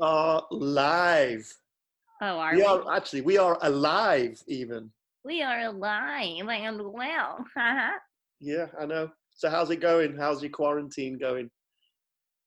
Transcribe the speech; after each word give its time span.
Are 0.00 0.46
live. 0.50 1.46
Oh, 2.22 2.38
are 2.38 2.52
We 2.52 2.58
we? 2.58 2.64
are 2.64 2.94
actually 2.96 3.20
we 3.22 3.38
are 3.38 3.58
alive 3.62 4.42
even. 4.48 4.90
We 5.24 5.42
are 5.42 5.60
alive 5.60 6.48
and 6.48 6.80
well. 6.92 7.44
Haha. 7.56 7.90
Uh-huh. 7.90 7.98
Yeah, 8.40 8.66
I 8.80 8.86
know. 8.86 9.10
So 9.34 9.50
how's 9.50 9.70
it 9.70 9.80
going? 9.80 10.16
How's 10.16 10.42
your 10.42 10.50
quarantine 10.50 11.18
going? 11.18 11.50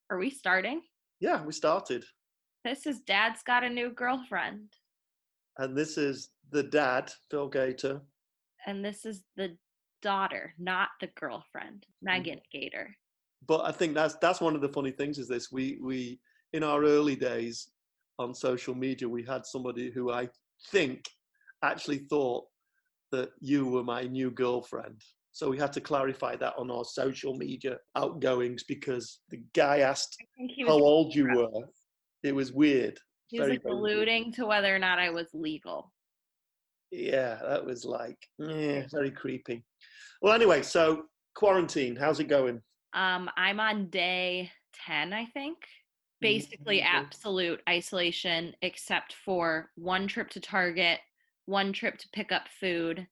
are 0.09 0.17
we 0.17 0.29
starting? 0.29 0.81
Yeah, 1.19 1.43
we 1.43 1.53
started. 1.53 2.03
This 2.65 2.85
is 2.87 2.99
Dad's 3.01 3.43
got 3.43 3.63
a 3.63 3.69
new 3.69 3.89
girlfriend, 3.91 4.69
And 5.57 5.75
this 5.77 5.97
is 5.97 6.29
the 6.51 6.63
dad, 6.63 7.11
Phil 7.29 7.47
Gator. 7.49 8.01
and 8.65 8.83
this 8.83 9.05
is 9.05 9.23
the 9.37 9.57
daughter, 10.01 10.53
not 10.57 10.89
the 11.01 11.07
girlfriend, 11.15 11.85
mm. 12.05 12.09
Meghan 12.09 12.41
Gator. 12.51 12.95
But 13.47 13.61
I 13.65 13.71
think 13.71 13.93
that's 13.93 14.15
that's 14.15 14.41
one 14.41 14.55
of 14.55 14.61
the 14.61 14.69
funny 14.69 14.91
things 14.91 15.17
is 15.19 15.27
this. 15.27 15.51
We 15.51 15.77
we 15.81 16.19
in 16.53 16.63
our 16.63 16.83
early 16.83 17.15
days 17.15 17.69
on 18.19 18.33
social 18.33 18.75
media 18.75 19.09
we 19.09 19.23
had 19.23 19.45
somebody 19.45 19.91
who 19.91 20.11
I 20.11 20.29
think 20.71 21.09
actually 21.63 21.99
thought 22.09 22.45
that 23.11 23.29
you 23.39 23.67
were 23.67 23.83
my 23.83 24.03
new 24.03 24.31
girlfriend. 24.31 25.01
So 25.31 25.49
we 25.49 25.57
had 25.57 25.73
to 25.73 25.81
clarify 25.81 26.35
that 26.35 26.53
on 26.57 26.69
our 26.69 26.85
social 26.85 27.35
media 27.35 27.77
outgoings 27.95 28.63
because 28.63 29.19
the 29.29 29.41
guy 29.55 29.79
asked 29.79 30.15
I 30.21 30.25
think 30.37 30.51
he 30.51 30.63
how 30.63 30.73
old 30.73 31.15
you 31.15 31.25
were. 31.25 31.67
It 32.21 32.35
was 32.35 32.53
weird. 32.53 32.99
he 33.27 33.39
was 33.39 33.47
very, 33.47 33.55
like 33.55 33.63
very 33.63 33.75
weird. 33.75 33.97
alluding 33.97 34.33
to 34.33 34.45
whether 34.45 34.73
or 34.73 34.79
not 34.79 34.99
I 34.99 35.09
was 35.09 35.27
legal. 35.33 35.91
Yeah, 36.91 37.39
that 37.47 37.65
was 37.65 37.83
like 37.83 38.17
eh, 38.47 38.83
very 38.91 39.09
creepy. 39.09 39.63
Well, 40.21 40.33
anyway, 40.33 40.61
so 40.61 41.05
quarantine, 41.35 41.95
how's 41.95 42.19
it 42.19 42.27
going? 42.27 42.61
Um, 42.93 43.29
I'm 43.35 43.59
on 43.59 43.89
day 43.89 44.51
10, 44.85 45.13
I 45.13 45.25
think. 45.25 45.57
Mm-hmm, 46.23 46.33
basically, 46.35 46.79
okay. 46.79 46.87
absolute 46.89 47.61
isolation, 47.67 48.55
except 48.61 49.13
for 49.25 49.71
one 49.75 50.07
trip 50.07 50.29
to 50.31 50.39
Target, 50.39 50.99
one 51.45 51.73
trip 51.73 51.97
to 51.99 52.07
pick 52.13 52.31
up 52.31 52.47
food, 52.59 53.07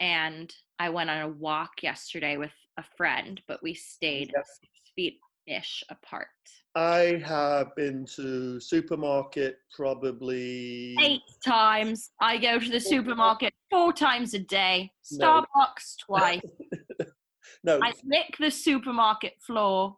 and 0.00 0.54
I 0.78 0.90
went 0.90 1.10
on 1.10 1.22
a 1.22 1.28
walk 1.28 1.82
yesterday 1.82 2.36
with 2.36 2.52
a 2.76 2.84
friend, 2.96 3.40
but 3.48 3.62
we 3.62 3.74
stayed 3.74 4.32
Yep. 4.34 4.44
six 4.60 4.92
feet 4.94 5.20
ish 5.46 5.84
apart. 5.88 6.28
I 6.74 7.22
have 7.24 7.74
been 7.76 8.04
to 8.16 8.60
supermarket 8.60 9.60
probably 9.72 10.96
Eight 11.00 11.22
times. 11.42 12.10
I 12.20 12.36
go 12.36 12.58
to 12.58 12.68
the 12.68 12.80
supermarket 12.80 13.54
four 13.70 13.92
times 13.92 14.34
a 14.34 14.40
day, 14.40 14.92
No. 15.12 15.44
Starbucks 15.56 15.98
twice. 16.04 16.40
no. 17.64 17.80
I 17.82 17.94
lick 18.04 18.36
the 18.38 18.50
supermarket 18.50 19.34
floor. 19.40 19.96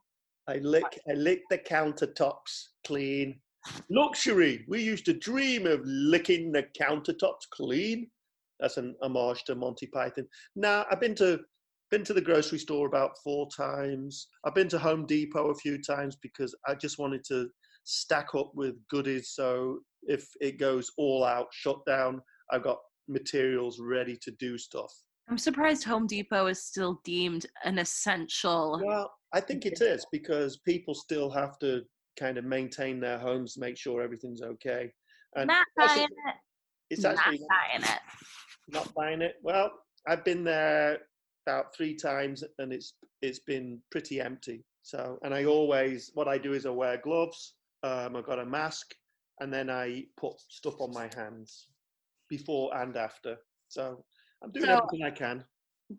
I 0.48 0.56
lick 0.58 0.98
I 1.08 1.12
lick 1.12 1.42
the 1.50 1.58
countertops 1.58 2.68
clean. 2.86 3.38
Luxury. 3.90 4.64
We 4.66 4.82
used 4.82 5.04
to 5.04 5.12
dream 5.12 5.66
of 5.66 5.80
licking 5.84 6.52
the 6.52 6.66
countertops 6.80 7.48
clean. 7.52 8.10
That's 8.58 8.78
an 8.78 8.96
homage 9.02 9.44
to 9.44 9.54
Monty 9.54 9.86
Python. 9.86 10.26
Now 10.56 10.86
I've 10.90 11.00
been 11.00 11.14
to 11.16 11.40
been 11.90 12.04
to 12.04 12.14
the 12.14 12.20
grocery 12.20 12.58
store 12.58 12.86
about 12.86 13.12
four 13.22 13.48
times. 13.54 14.28
I've 14.44 14.54
been 14.54 14.68
to 14.68 14.78
Home 14.78 15.06
Depot 15.06 15.50
a 15.50 15.54
few 15.54 15.80
times 15.80 16.16
because 16.22 16.54
I 16.66 16.74
just 16.74 16.98
wanted 16.98 17.24
to 17.24 17.48
stack 17.84 18.34
up 18.34 18.52
with 18.54 18.74
goodies. 18.88 19.30
So 19.30 19.80
if 20.02 20.26
it 20.40 20.58
goes 20.58 20.90
all 20.98 21.24
out, 21.24 21.46
shut 21.52 21.84
down, 21.86 22.20
I've 22.50 22.62
got 22.62 22.78
materials 23.08 23.80
ready 23.80 24.18
to 24.22 24.30
do 24.32 24.58
stuff. 24.58 24.92
I'm 25.30 25.38
surprised 25.38 25.84
Home 25.84 26.06
Depot 26.06 26.46
is 26.46 26.64
still 26.64 27.00
deemed 27.04 27.46
an 27.64 27.78
essential. 27.78 28.80
Well, 28.84 29.12
I 29.32 29.40
think 29.40 29.66
it 29.66 29.80
is 29.80 30.06
because 30.10 30.56
people 30.58 30.94
still 30.94 31.30
have 31.30 31.58
to 31.58 31.82
kind 32.18 32.38
of 32.38 32.44
maintain 32.44 32.98
their 33.00 33.18
homes, 33.18 33.58
make 33.58 33.76
sure 33.76 34.02
everything's 34.02 34.42
okay. 34.42 34.90
And 35.36 35.48
Not 35.48 35.66
buying 35.76 36.04
it. 36.04 36.34
it's 36.90 37.02
Not 37.02 37.16
actually 37.16 37.40
buying 37.48 37.82
it. 37.84 38.00
not 38.68 38.92
buying 38.94 39.20
it. 39.22 39.36
Well, 39.42 39.70
I've 40.06 40.24
been 40.24 40.44
there 40.44 40.98
about 41.46 41.74
three 41.74 41.94
times 41.94 42.42
and 42.58 42.72
it's 42.72 42.94
it's 43.22 43.40
been 43.40 43.80
pretty 43.90 44.20
empty. 44.20 44.64
So, 44.82 45.18
and 45.22 45.34
I 45.34 45.44
always 45.44 46.10
what 46.14 46.28
I 46.28 46.38
do 46.38 46.54
is 46.54 46.64
I 46.64 46.70
wear 46.70 46.96
gloves. 46.98 47.54
Um, 47.82 48.16
I've 48.16 48.24
got 48.26 48.38
a 48.38 48.46
mask, 48.46 48.94
and 49.40 49.52
then 49.52 49.68
I 49.70 50.04
put 50.16 50.34
stuff 50.48 50.80
on 50.80 50.92
my 50.92 51.10
hands 51.14 51.68
before 52.28 52.74
and 52.76 52.96
after. 52.96 53.36
So 53.68 54.04
I'm 54.42 54.50
doing 54.52 54.66
So- 54.66 54.78
everything 54.78 55.02
I 55.04 55.10
can. 55.10 55.44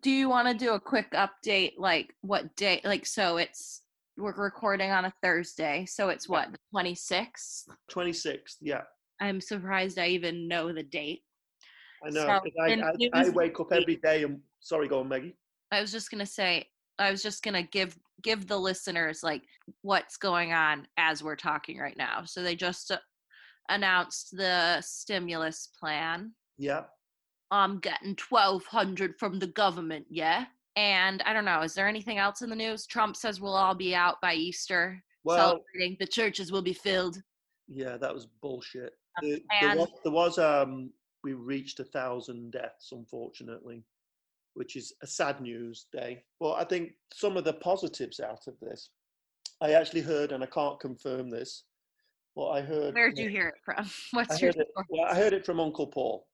Do 0.02 0.10
you 0.10 0.28
want 0.28 0.48
to 0.48 0.54
do 0.54 0.74
a 0.74 0.80
quick 0.80 1.12
update? 1.12 1.72
Like 1.78 2.14
what 2.20 2.54
day? 2.56 2.80
Like, 2.84 3.06
so 3.06 3.38
it's, 3.38 3.82
we're 4.16 4.34
recording 4.34 4.90
on 4.90 5.06
a 5.06 5.12
Thursday. 5.22 5.86
So 5.88 6.10
it's 6.10 6.28
what, 6.28 6.48
the 6.52 6.58
26th? 6.74 7.64
26th, 7.90 8.56
yeah. 8.60 8.82
I'm 9.20 9.40
surprised 9.40 9.98
I 9.98 10.08
even 10.08 10.48
know 10.48 10.72
the 10.72 10.82
date. 10.82 11.22
I 12.04 12.10
know. 12.10 12.22
So, 12.22 12.62
I, 12.62 12.72
I, 12.72 13.24
I 13.26 13.28
wake 13.30 13.60
up 13.60 13.72
every 13.72 13.96
day 13.96 14.22
and 14.24 14.40
sorry, 14.60 14.88
go 14.88 15.00
on, 15.00 15.08
Maggie. 15.08 15.36
I 15.70 15.80
was 15.80 15.92
just 15.92 16.10
gonna 16.10 16.26
say, 16.26 16.66
I 16.98 17.10
was 17.10 17.22
just 17.22 17.42
gonna 17.42 17.62
give 17.62 17.98
give 18.22 18.46
the 18.46 18.58
listeners 18.58 19.22
like 19.22 19.42
what's 19.82 20.16
going 20.16 20.52
on 20.52 20.86
as 20.96 21.22
we're 21.22 21.36
talking 21.36 21.78
right 21.78 21.96
now. 21.96 22.24
So 22.24 22.42
they 22.42 22.56
just 22.56 22.90
uh, 22.90 22.98
announced 23.68 24.36
the 24.36 24.80
stimulus 24.80 25.68
plan. 25.78 26.32
Yeah. 26.58 26.84
I'm 27.50 27.78
getting 27.78 28.14
twelve 28.16 28.64
hundred 28.66 29.18
from 29.18 29.38
the 29.38 29.48
government, 29.48 30.06
yeah. 30.08 30.46
And 30.76 31.20
I 31.22 31.32
don't 31.32 31.44
know, 31.44 31.62
is 31.62 31.74
there 31.74 31.88
anything 31.88 32.18
else 32.18 32.42
in 32.42 32.50
the 32.50 32.56
news? 32.56 32.86
Trump 32.86 33.16
says 33.16 33.40
we'll 33.40 33.54
all 33.54 33.74
be 33.74 33.94
out 33.94 34.20
by 34.20 34.34
Easter, 34.34 35.02
Well, 35.24 35.36
celebrating. 35.36 35.96
The 35.98 36.06
churches 36.06 36.52
will 36.52 36.62
be 36.62 36.72
filled. 36.72 37.20
yeah, 37.68 37.96
that 37.96 38.14
was 38.14 38.26
bullshit. 38.40 38.92
Um, 39.22 39.28
There, 39.28 39.38
there 39.60 39.76
was, 39.76 39.88
there 40.04 40.12
was 40.12 40.38
um, 40.38 40.90
we 41.24 41.32
reached 41.32 41.80
a 41.80 41.84
thousand 41.84 42.52
deaths, 42.52 42.92
unfortunately, 42.92 43.84
which 44.54 44.76
is 44.76 44.92
a 45.02 45.06
sad 45.06 45.40
news 45.40 45.86
day. 45.92 46.22
But 46.38 46.54
I 46.54 46.64
think 46.64 46.92
some 47.12 47.36
of 47.36 47.44
the 47.44 47.54
positives 47.54 48.20
out 48.20 48.46
of 48.46 48.54
this, 48.60 48.90
I 49.60 49.72
actually 49.72 50.02
heard, 50.02 50.32
and 50.32 50.42
I 50.42 50.46
can't 50.46 50.80
confirm 50.80 51.30
this, 51.30 51.64
but 52.36 52.50
I 52.50 52.60
heard. 52.62 52.94
Where'd 52.94 53.18
you 53.18 53.28
hear 53.28 53.48
it 53.48 53.58
from? 53.64 53.76
I 53.84 53.88
What's 54.12 54.40
your 54.40 54.50
it, 54.50 54.68
well, 54.88 55.06
I 55.10 55.16
heard 55.16 55.32
it 55.32 55.44
from 55.44 55.58
Uncle 55.60 55.88
Paul. 55.88 56.26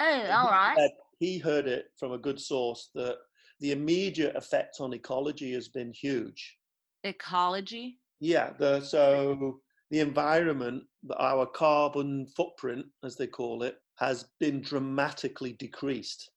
Oh, 0.00 0.30
all 0.30 0.50
right. 0.50 0.90
he 1.18 1.34
He 1.34 1.38
heard 1.38 1.66
it 1.66 1.86
from 1.98 2.12
a 2.12 2.18
good 2.18 2.40
source 2.40 2.90
that 2.94 3.16
the 3.60 3.72
immediate 3.72 4.36
effect 4.36 4.76
on 4.80 4.92
ecology 4.92 5.52
has 5.52 5.68
been 5.68 5.92
huge. 5.92 6.58
Ecology. 7.04 7.98
Yeah, 8.20 8.52
the 8.58 8.80
so 8.80 9.60
the 9.90 10.00
environment, 10.00 10.84
our 11.18 11.46
carbon 11.46 12.26
footprint, 12.36 12.86
as 13.04 13.16
they 13.16 13.26
call 13.26 13.62
it, 13.62 13.76
has 13.96 14.26
been 14.40 14.60
dramatically 14.60 15.52
decreased. 15.52 16.30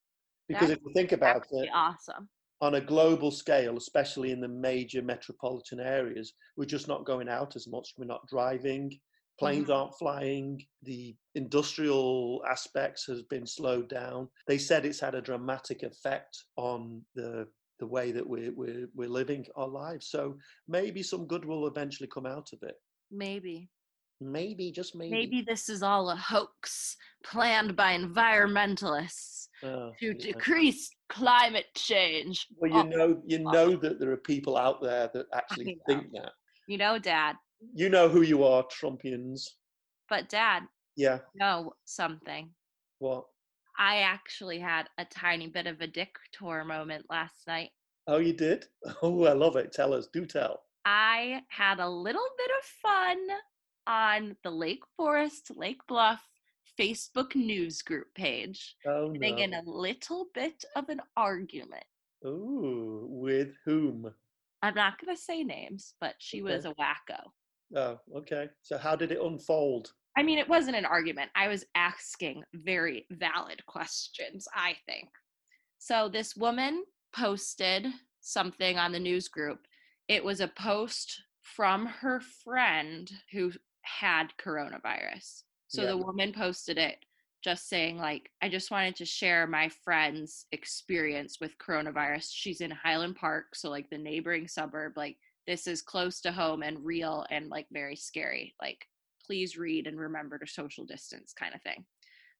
Because 0.47 0.69
if 0.69 0.79
you 0.85 0.93
think 0.93 1.11
about 1.11 1.45
it, 1.51 1.69
awesome. 1.73 2.29
on 2.61 2.75
a 2.75 2.81
global 2.81 3.31
scale, 3.31 3.77
especially 3.77 4.31
in 4.31 4.39
the 4.39 4.47
major 4.47 5.01
metropolitan 5.01 5.79
areas, 5.79 6.33
we're 6.55 6.65
just 6.65 6.87
not 6.87 7.05
going 7.05 7.27
out 7.27 7.55
as 7.55 7.67
much. 7.67 7.93
We're 7.97 8.05
not 8.05 8.27
driving. 8.29 8.97
Planes 9.39 9.63
mm-hmm. 9.63 9.71
aren't 9.71 9.97
flying. 9.97 10.61
The 10.83 11.15
industrial 11.35 12.43
aspects 12.49 13.05
has 13.05 13.21
been 13.23 13.45
slowed 13.45 13.89
down. 13.89 14.29
They 14.47 14.57
said 14.57 14.85
it's 14.85 14.99
had 14.99 15.15
a 15.15 15.21
dramatic 15.21 15.83
effect 15.83 16.37
on 16.55 17.01
the 17.15 17.47
the 17.79 17.85
way 17.85 18.11
that 18.11 18.27
we're 18.27 18.51
we're, 18.55 18.87
we're 18.95 19.09
living 19.09 19.45
our 19.55 19.67
lives. 19.67 20.09
So 20.09 20.35
maybe 20.67 21.03
some 21.03 21.27
good 21.27 21.45
will 21.45 21.67
eventually 21.67 22.09
come 22.11 22.25
out 22.25 22.49
of 22.53 22.59
it. 22.63 22.75
Maybe. 23.11 23.69
Maybe, 24.19 24.71
just 24.71 24.95
maybe. 24.95 25.11
Maybe 25.11 25.41
this 25.47 25.69
is 25.69 25.83
all 25.83 26.09
a 26.09 26.15
hoax 26.15 26.97
planned 27.23 27.75
by 27.75 27.95
environmentalists 27.95 29.37
Oh, 29.63 29.91
to 29.99 30.07
yeah. 30.07 30.13
decrease 30.13 30.89
climate 31.09 31.65
change. 31.75 32.47
Well, 32.57 32.71
you 32.71 32.77
Oh, 32.77 32.83
know, 32.83 33.21
you 33.25 33.39
know 33.39 33.75
that 33.75 33.99
there 33.99 34.11
are 34.11 34.17
people 34.17 34.55
out 34.55 34.81
there 34.81 35.09
that 35.13 35.25
actually 35.33 35.79
think 35.87 36.11
that. 36.13 36.31
You 36.67 36.77
know, 36.77 36.99
Dad. 36.99 37.35
You 37.73 37.89
know 37.89 38.09
who 38.09 38.21
you 38.21 38.43
are, 38.43 38.63
Trumpians. 38.63 39.41
But 40.09 40.29
Dad, 40.29 40.63
Yeah. 40.95 41.19
know 41.35 41.73
something. 41.85 42.53
What? 42.99 43.25
I 43.77 43.97
actually 43.99 44.59
had 44.59 44.89
a 44.97 45.05
tiny 45.05 45.47
bit 45.47 45.67
of 45.67 45.81
a 45.81 45.87
dick 45.87 46.15
tour 46.31 46.63
moment 46.63 47.05
last 47.09 47.45
night. 47.47 47.71
Oh, 48.07 48.17
you 48.17 48.33
did? 48.33 48.65
Oh, 49.03 49.25
I 49.25 49.33
love 49.33 49.55
it. 49.57 49.71
Tell 49.71 49.93
us. 49.93 50.07
Do 50.07 50.25
tell. 50.25 50.63
I 50.85 51.43
had 51.49 51.79
a 51.79 51.89
little 51.89 52.27
bit 52.37 52.49
of 52.57 52.63
fun 52.65 53.17
on 53.85 54.37
the 54.43 54.49
Lake 54.51 54.83
Forest, 54.95 55.51
Lake 55.55 55.81
Bluff 55.87 56.21
Facebook 56.79 57.35
news 57.35 57.81
group 57.81 58.13
page, 58.15 58.75
Oh 58.85 59.11
getting 59.11 59.39
in 59.39 59.53
a 59.53 59.61
little 59.65 60.27
bit 60.33 60.63
of 60.75 60.89
an 60.89 61.01
argument. 61.15 61.83
Ooh, 62.25 63.07
with 63.09 63.53
whom? 63.65 64.13
I'm 64.61 64.73
not 64.75 64.99
going 64.99 65.15
to 65.15 65.21
say 65.21 65.43
names, 65.43 65.93
but 65.99 66.15
she 66.19 66.41
was 66.41 66.65
a 66.65 66.73
wacko. 66.75 67.31
Oh, 67.75 67.99
okay. 68.15 68.49
So 68.61 68.77
how 68.77 68.95
did 68.95 69.11
it 69.11 69.21
unfold? 69.21 69.93
I 70.17 70.23
mean, 70.23 70.39
it 70.39 70.49
wasn't 70.49 70.77
an 70.77 70.85
argument. 70.85 71.29
I 71.35 71.47
was 71.47 71.65
asking 71.75 72.43
very 72.53 73.05
valid 73.11 73.65
questions, 73.65 74.47
I 74.53 74.75
think. 74.85 75.09
So 75.77 76.09
this 76.09 76.35
woman 76.35 76.83
posted 77.15 77.87
something 78.21 78.77
on 78.77 78.91
the 78.91 78.99
news 78.99 79.27
group. 79.27 79.67
It 80.07 80.23
was 80.23 80.39
a 80.41 80.47
post 80.47 81.21
from 81.41 81.85
her 81.85 82.19
friend 82.43 83.09
who 83.31 83.51
had 83.83 84.33
coronavirus. 84.37 85.43
So 85.67 85.81
Yeah. 85.83 85.89
the 85.89 85.97
woman 85.97 86.33
posted 86.33 86.77
it 86.77 86.97
just 87.43 87.69
saying 87.69 87.97
like 87.97 88.31
I 88.41 88.49
just 88.49 88.71
wanted 88.71 88.95
to 88.97 89.05
share 89.05 89.45
my 89.47 89.69
friend's 89.69 90.47
experience 90.51 91.39
with 91.39 91.57
coronavirus. 91.59 92.31
She's 92.33 92.61
in 92.61 92.71
Highland 92.71 93.15
Park, 93.15 93.55
so 93.55 93.69
like 93.69 93.89
the 93.89 93.97
neighboring 93.97 94.47
suburb 94.47 94.97
like 94.97 95.17
this 95.47 95.65
is 95.65 95.81
close 95.81 96.21
to 96.21 96.31
home 96.31 96.61
and 96.61 96.83
real 96.85 97.25
and 97.29 97.49
like 97.49 97.67
very 97.71 97.95
scary. 97.95 98.53
Like 98.61 98.85
please 99.25 99.57
read 99.57 99.87
and 99.87 99.99
remember 99.99 100.37
to 100.37 100.47
social 100.47 100.85
distance 100.85 101.33
kind 101.33 101.55
of 101.55 101.61
thing. 101.63 101.85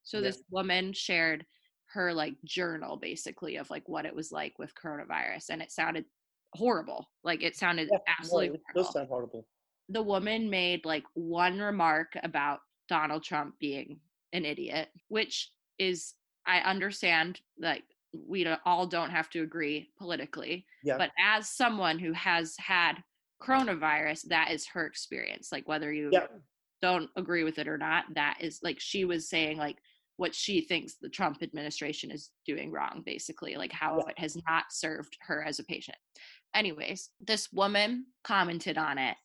So 0.04 0.18
Yeah. 0.18 0.30
this 0.30 0.44
woman 0.52 0.94
shared 0.94 1.46
her 1.88 2.14
like 2.14 2.36
journal 2.44 2.98
basically 2.98 3.56
of 3.58 3.70
like 3.70 3.88
what 3.88 4.06
it 4.06 4.14
was 4.16 4.32
like 4.32 4.60
with 4.60 4.76
coronavirus 4.76 5.50
and 5.50 5.62
it 5.62 5.72
sounded 5.72 6.06
horrible. 6.54 7.10
Like 7.24 7.44
it 7.44 7.56
sounded 7.56 7.90
Yeah, 7.92 7.98
no, 7.98 8.04
absolutely 8.20 8.58
it 8.58 8.62
horrible 8.74 8.84
does 8.84 8.94
sound 8.94 9.08
horrible. 9.08 9.48
the 9.90 10.04
woman 10.04 10.50
made 10.50 10.86
like 10.86 11.06
one 11.14 11.60
remark 11.60 12.14
about 12.24 12.60
Donald 12.90 13.24
Trump 13.24 13.58
being 13.60 14.00
an 14.34 14.46
idiot, 14.46 14.90
which 15.08 15.52
is 15.80 16.14
I 16.46 16.60
understand 16.60 17.42
like 17.60 17.84
we 18.26 18.46
all 18.66 18.88
don't 18.88 19.10
have 19.12 19.30
to 19.32 19.42
agree 19.44 19.92
politically, 19.98 20.66
Yeah. 20.84 20.98
but 20.98 21.12
as 21.20 21.50
someone 21.50 22.00
who 22.00 22.14
has 22.14 22.56
had 22.58 23.04
coronavirus, 23.42 24.24
that 24.30 24.52
is 24.52 24.66
her 24.68 24.86
experience. 24.86 25.52
Like 25.52 25.68
whether 25.68 25.92
you 25.94 26.10
Yeah. 26.12 26.28
don't 26.82 27.10
agree 27.16 27.44
with 27.44 27.60
it 27.60 27.68
or 27.68 27.78
not, 27.78 28.06
that 28.16 28.38
is 28.42 28.62
like 28.64 28.80
she 28.80 29.06
was 29.06 29.30
saying 29.30 29.58
like 29.58 29.78
what 30.16 30.34
she 30.34 30.62
thinks 30.62 30.96
the 30.96 31.10
Trump 31.10 31.44
administration 31.44 32.10
is 32.10 32.32
doing 32.46 32.72
wrong, 32.72 33.04
basically, 33.06 33.56
like 33.56 33.72
how 33.72 33.98
Yeah. 34.00 34.10
it 34.10 34.20
has 34.20 34.36
not 34.48 34.72
served 34.72 35.16
her 35.22 35.44
as 35.44 35.60
a 35.60 35.64
patient. 35.64 35.98
Anyways, 36.56 37.12
this 37.20 37.52
woman 37.54 38.08
commented 38.24 38.78
on 38.78 38.98
it 38.98 39.18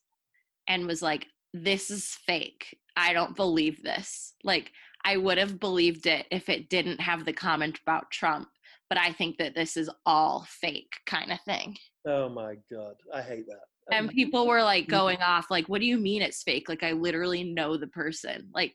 and 0.66 0.86
was 0.86 1.02
like, 1.02 1.26
This 1.54 1.90
is 1.90 2.14
fake. 2.26 2.78
I 2.96 3.12
don't 3.12 3.36
believe 3.36 3.82
this. 3.82 4.34
Like, 4.42 4.72
I 5.04 5.18
would 5.18 5.36
have 5.36 5.60
believed 5.60 6.06
it 6.06 6.26
if 6.30 6.48
it 6.48 6.70
didn't 6.70 6.98
have 7.00 7.24
the 7.26 7.32
comment 7.34 7.78
about 7.82 8.10
Trump, 8.10 8.48
but 8.92 9.00
I 9.00 9.10
think 9.10 9.38
that 9.38 9.54
this 9.54 9.78
is 9.78 9.88
all 10.04 10.46
fake 10.50 10.92
kind 11.06 11.32
of 11.32 11.40
thing. 11.46 11.78
Oh 12.06 12.28
my 12.28 12.56
god, 12.70 12.96
I 13.14 13.22
hate 13.22 13.46
that. 13.46 13.96
And 13.96 14.10
people 14.10 14.46
were 14.46 14.62
like 14.62 14.84
Mhm. 14.84 14.90
going 14.90 15.22
off, 15.22 15.50
like, 15.50 15.66
what 15.66 15.80
do 15.80 15.86
you 15.86 15.96
mean 15.96 16.20
it's 16.20 16.42
fake? 16.42 16.68
Like, 16.68 16.82
I 16.82 16.92
literally 16.92 17.42
know 17.42 17.78
the 17.78 17.86
person. 17.86 18.50
Like, 18.52 18.74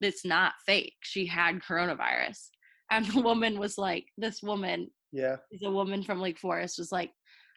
it's 0.00 0.24
not 0.24 0.54
fake. 0.66 0.96
She 1.02 1.26
had 1.26 1.60
coronavirus. 1.60 2.48
And 2.90 3.06
the 3.06 3.20
woman 3.20 3.56
was 3.60 3.78
like, 3.78 4.06
this 4.18 4.42
woman 4.42 4.90
yeah, 5.12 5.36
is 5.52 5.62
a 5.62 5.70
woman 5.70 6.02
from 6.02 6.20
Lake 6.20 6.40
Forest, 6.40 6.78
was 6.78 6.90
like, 6.90 7.12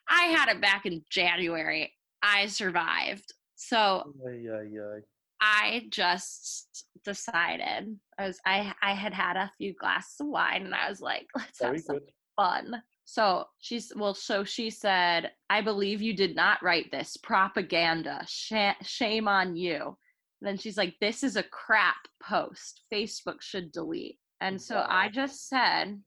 I 0.08 0.26
had 0.26 0.50
it 0.50 0.62
back 0.62 0.86
in 0.86 1.04
January. 1.10 1.92
I 2.22 2.46
survived. 2.46 3.34
So 3.56 4.14
Ay, 4.28 4.46
ay, 4.48 4.70
ay. 4.80 5.00
I 5.42 5.84
just 5.90 6.86
decided 7.04 7.98
I 8.18 8.28
was 8.28 8.40
I 8.46 8.74
I 8.82 8.94
had 8.94 9.14
had 9.14 9.38
a 9.38 9.52
few 9.58 9.74
glasses 9.74 10.16
of 10.20 10.28
wine 10.28 10.64
and 10.66 10.74
I 10.76 10.90
was 10.90 11.02
like, 11.02 11.28
let's 11.36 11.60
very 11.60 11.78
have 11.78 11.84
some 11.84 11.96
good. 11.98 12.12
fun. 12.36 12.82
So 13.06 13.46
she's 13.60 13.92
well, 13.96 14.14
so 14.16 14.44
she 14.44 14.70
said, 14.70 15.32
I 15.50 15.62
believe 15.62 16.02
you 16.02 16.16
did 16.16 16.36
not 16.36 16.64
write 16.64 16.90
this 16.92 17.18
propaganda. 17.18 18.24
Sh- 18.28 18.82
shame 18.82 19.28
on 19.28 19.56
you. 19.56 19.98
then 20.42 20.58
she's 20.58 20.78
like, 20.78 20.96
this 21.02 21.24
is 21.24 21.36
a 21.36 21.44
crap 21.44 21.98
post. 22.24 22.82
Facebook 22.92 23.42
should 23.42 23.72
delete. 23.72 24.18
And 24.42 24.62
so 24.62 24.86
I 24.88 25.10
just 25.10 25.48
said, 25.48 26.00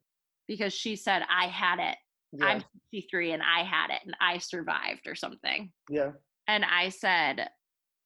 because 0.49 0.73
she 0.75 0.97
said 0.97 1.23
I 1.31 1.47
had 1.47 1.79
it. 1.79 1.97
Yeah, 2.33 2.47
I'm 2.47 2.65
63 2.93 3.33
and 3.33 3.43
I 3.43 3.63
had 3.63 3.91
it 3.91 4.01
and 4.05 4.15
I 4.21 4.39
survived 4.39 5.07
or 5.07 5.15
something. 5.15 5.73
yeah, 5.89 6.11
And 6.47 6.65
I 6.65 6.91
said, 6.91 7.49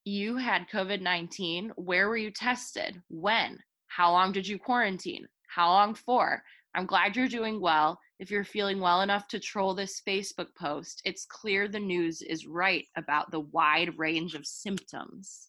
You 0.05 0.37
had 0.37 0.69
COVID 0.69 1.01
19. 1.01 1.73
Where 1.77 2.09
were 2.09 2.17
you 2.17 2.31
tested? 2.31 3.01
When? 3.09 3.59
How 3.89 4.11
long 4.11 4.33
did 4.33 4.47
you 4.49 4.59
quarantine? 4.59 5.27
How 5.49 5.69
long 5.71 5.95
for? 5.95 6.43
I'm 6.75 6.87
glad 6.87 7.15
you're 7.17 7.29
doing 7.29 7.61
well. 7.61 8.01
If 8.19 8.31
you're 8.31 8.45
feeling 8.45 8.81
well 8.81 9.03
enough 9.03 9.29
to 9.29 9.39
troll 9.39 9.75
this 9.75 10.01
Facebook 10.07 10.55
post, 10.59 11.03
it's 11.05 11.27
clear 11.27 11.69
the 11.69 11.79
news 11.79 12.23
is 12.23 12.47
right 12.47 12.87
about 12.97 13.31
the 13.31 13.41
wide 13.41 13.99
range 13.99 14.35
of 14.35 14.47
symptoms. 14.47 15.49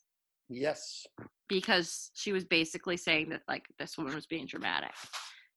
yes, 0.50 1.06
Because 1.48 2.12
she 2.14 2.34
was 2.34 2.44
basically 2.44 2.98
saying 2.98 3.30
that, 3.30 3.42
like, 3.48 3.64
this 3.80 3.98
woman 3.98 4.14
was 4.14 4.26
being 4.26 4.46
dramatic. 4.48 4.92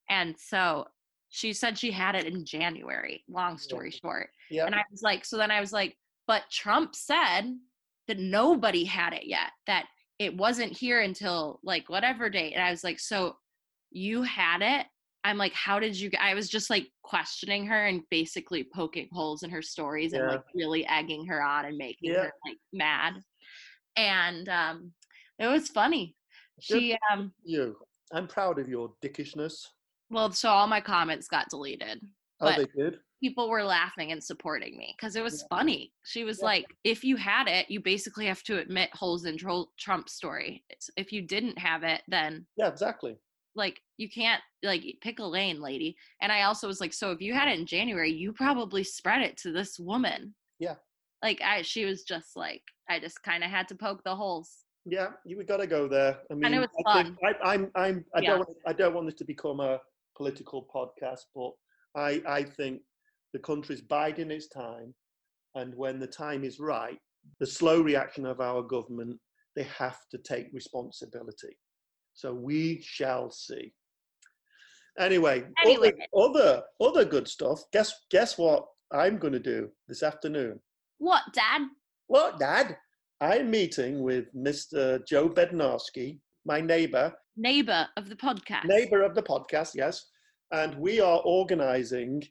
And 0.09 0.37
so 0.39 0.87
she 1.31 1.53
said 1.53 1.77
she 1.77 1.91
had 1.91 2.15
it 2.15 2.27
in 2.27 2.45
January, 2.45 3.25
long 3.29 3.59
story 3.59 3.91
short. 3.91 4.29
yeah, 4.51 4.67
And 4.67 4.75
I 4.75 4.85
was 4.91 5.03
like, 5.03 5.25
so 5.25 5.37
then 5.37 5.51
I 5.51 5.61
was 5.61 5.73
like, 5.73 5.97
but 6.29 6.43
Trump 6.51 6.95
said 6.95 7.57
that 8.09 8.19
nobody 8.19 8.85
had 8.85 9.13
it 9.13 9.27
yet, 9.27 9.51
that 9.67 9.87
it 10.19 10.37
wasn't 10.37 10.73
here 10.77 11.01
until 11.01 11.61
like 11.63 11.89
whatever 11.89 12.31
date. 12.31 12.53
And 12.55 12.63
I 12.63 12.71
was 12.71 12.85
like, 12.85 12.99
so 13.01 13.37
you 13.91 14.23
had 14.23 14.63
it? 14.63 14.87
I'm 15.25 15.39
like, 15.39 15.53
how 15.55 15.81
did 15.81 15.99
you? 15.99 16.09
g-" 16.11 16.17
I 16.19 16.35
was 16.35 16.49
just 16.49 16.71
like 16.71 16.87
questioning 17.03 17.67
her 17.67 17.87
and 17.87 18.03
basically 18.11 18.69
poking 18.73 19.09
holes 19.13 19.43
in 19.43 19.51
her 19.51 19.63
stories 19.63 20.13
and 20.13 20.27
like 20.27 20.43
really 20.55 20.87
egging 20.87 21.27
her 21.27 21.43
on 21.43 21.65
and 21.65 21.77
making 21.77 22.13
Yeah. 22.13 22.23
her 22.25 22.33
like 22.47 22.59
mad. 22.73 23.15
And 23.97 24.49
um, 24.49 24.93
it 25.39 25.47
was 25.49 25.69
funny. 25.69 26.15
Good 26.69 26.79
She, 26.81 26.99
um, 27.13 27.33
you. 27.45 27.77
I'm 28.13 28.29
proud 28.29 28.59
of 28.61 28.69
your 28.69 28.93
dickishness. 29.03 29.67
well, 30.11 30.31
so 30.31 30.49
all 30.49 30.69
my 30.69 30.81
comments 30.81 31.27
got 31.29 31.49
deleted. 31.51 32.01
Oh, 32.41 32.55
they 32.57 32.67
did. 32.77 32.99
People 33.21 33.49
were 33.49 33.65
laughing 33.65 34.13
and 34.13 34.23
supporting 34.23 34.77
me 34.77 34.95
because 34.97 35.17
it 35.17 35.23
was 35.23 35.43
Yeah. 35.43 35.57
funny. 35.59 35.93
She 36.05 36.25
was 36.25 36.39
Yeah. 36.41 36.47
like, 36.47 36.77
if 36.85 37.03
you 37.03 37.17
had 37.17 37.49
it, 37.49 37.71
you 37.71 37.81
basically 37.81 38.27
have 38.27 38.43
to 38.45 38.59
admit 38.59 38.95
holes 38.95 39.25
in 39.25 39.37
Trump's 39.39 40.13
story. 40.13 40.65
It's, 40.69 40.91
if 40.97 41.13
you 41.13 41.23
didn't 41.23 41.59
have 41.59 41.83
it, 41.83 42.03
then 42.09 42.47
Yeah, 42.57 42.69
exactly. 42.69 43.19
like 43.55 43.81
you 43.97 44.11
can't 44.11 44.43
like 44.63 44.83
pick 45.01 45.19
a 45.19 45.25
lane, 45.25 45.61
lady. 45.61 45.97
And 46.21 46.31
I 46.31 46.43
also 46.43 46.67
was 46.67 46.81
like, 46.81 46.93
so 46.93 47.11
if 47.11 47.21
you 47.23 47.33
had 47.33 47.49
it 47.49 47.59
in 47.59 47.65
January, 47.67 48.13
you 48.13 48.33
probably 48.33 48.85
spread 48.85 49.23
it 49.23 49.37
to 49.39 49.53
this 49.53 49.79
woman. 49.79 50.35
Yeah. 50.59 50.77
Like 51.23 51.41
I, 51.41 51.63
she 51.63 51.87
was 51.87 52.03
just 52.05 52.37
like, 52.37 52.63
I 52.89 53.01
just 53.01 53.23
kind 53.23 53.43
of 53.43 53.51
had 53.51 53.67
to 53.69 53.75
poke 53.75 54.03
the 54.05 54.15
holes. 54.15 54.65
Yeah, 54.85 55.13
you 55.25 55.43
got 55.43 55.57
to 55.57 55.67
go 55.67 55.89
there. 55.89 56.21
I 56.31 56.35
mean, 56.35 56.53
it 56.55 56.61
was 56.61 56.69
I 56.87 57.03
think 57.03 57.17
I, 57.25 57.35
I'm, 57.55 57.71
I'm, 57.75 58.05
I 58.15 58.21
Yeah. 58.21 58.37
don't, 58.37 58.49
I 58.67 58.73
don't 58.75 58.95
want 58.95 59.07
this 59.07 59.17
to 59.17 59.25
become 59.25 59.59
a 59.61 59.81
political 60.17 60.69
podcast, 60.73 61.23
but 61.35 61.53
I, 61.97 62.23
I 62.29 62.45
think 62.45 62.83
the 63.37 63.43
country's 63.43 63.83
biding 63.83 64.31
its 64.31 64.49
time, 64.49 64.95
and 65.57 65.75
when 65.75 66.01
the 66.01 66.07
time 66.07 66.43
is 66.43 66.59
right, 66.59 66.99
the 67.39 67.47
slow 67.47 67.83
reaction 67.83 68.25
of 68.25 68.41
our 68.41 68.63
government, 68.63 69.19
they 69.55 69.65
have 69.65 69.99
to 70.11 70.17
take 70.17 70.47
responsibility. 70.55 71.55
So 72.15 72.33
we 72.33 72.81
shall 72.83 73.31
see. 73.31 73.75
Anyway, 74.99 75.45
Anyway. 75.63 75.93
Other, 76.17 76.39
other, 76.41 76.63
other 76.81 77.05
good 77.05 77.29
stuff. 77.29 77.61
Guess, 77.75 77.93
guess 78.11 78.39
what? 78.39 78.65
I'm 78.91 79.19
going 79.19 79.35
to 79.35 79.39
do 79.39 79.69
this 79.87 80.03
afternoon. 80.03 80.59
What, 80.97 81.25
Dad? 81.35 81.61
What, 82.07 82.39
Dad? 82.39 82.79
I'm 83.21 83.51
meeting 83.51 84.03
with 84.03 84.35
Mr. 84.35 85.07
Joe 85.07 85.29
Bednarski, 85.29 86.21
my 86.47 86.63
neighbor, 86.63 87.13
Neighbor 87.37 87.87
of 87.99 88.09
the 88.09 88.17
podcast. 88.17 88.65
neighbor 88.65 89.03
of 89.03 89.15
the 89.15 89.23
podcast, 89.23 89.73
yes. 89.75 90.07
And 90.53 90.75
we 90.77 91.01
are 91.01 91.21
organizing 91.27 92.23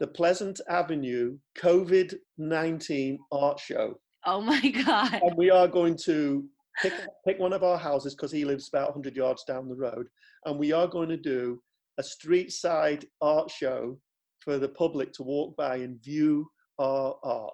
the 0.00 0.06
Pleasant 0.06 0.60
Avenue 0.68 1.38
COVID 1.58 2.14
19 2.38 3.18
art 3.32 3.60
show. 3.60 3.98
Oh 4.26 4.40
my 4.40 4.60
God. 4.86 5.20
And 5.22 5.36
we 5.36 5.50
are 5.50 5.68
going 5.68 5.96
to 6.04 6.44
pick, 6.82 6.92
pick 7.26 7.38
one 7.38 7.52
of 7.52 7.62
our 7.62 7.78
houses 7.78 8.14
because 8.14 8.32
he 8.32 8.44
lives 8.44 8.68
about 8.68 8.88
100 8.88 9.16
yards 9.16 9.44
down 9.44 9.68
the 9.68 9.76
road. 9.76 10.06
And 10.44 10.58
we 10.58 10.72
are 10.72 10.86
going 10.86 11.08
to 11.10 11.16
do 11.16 11.60
a 11.98 12.02
street 12.02 12.52
side 12.52 13.06
art 13.20 13.50
show 13.50 13.98
for 14.40 14.58
the 14.58 14.68
public 14.68 15.12
to 15.14 15.22
walk 15.22 15.56
by 15.56 15.76
and 15.76 16.02
view 16.02 16.48
our 16.78 17.14
art. 17.22 17.52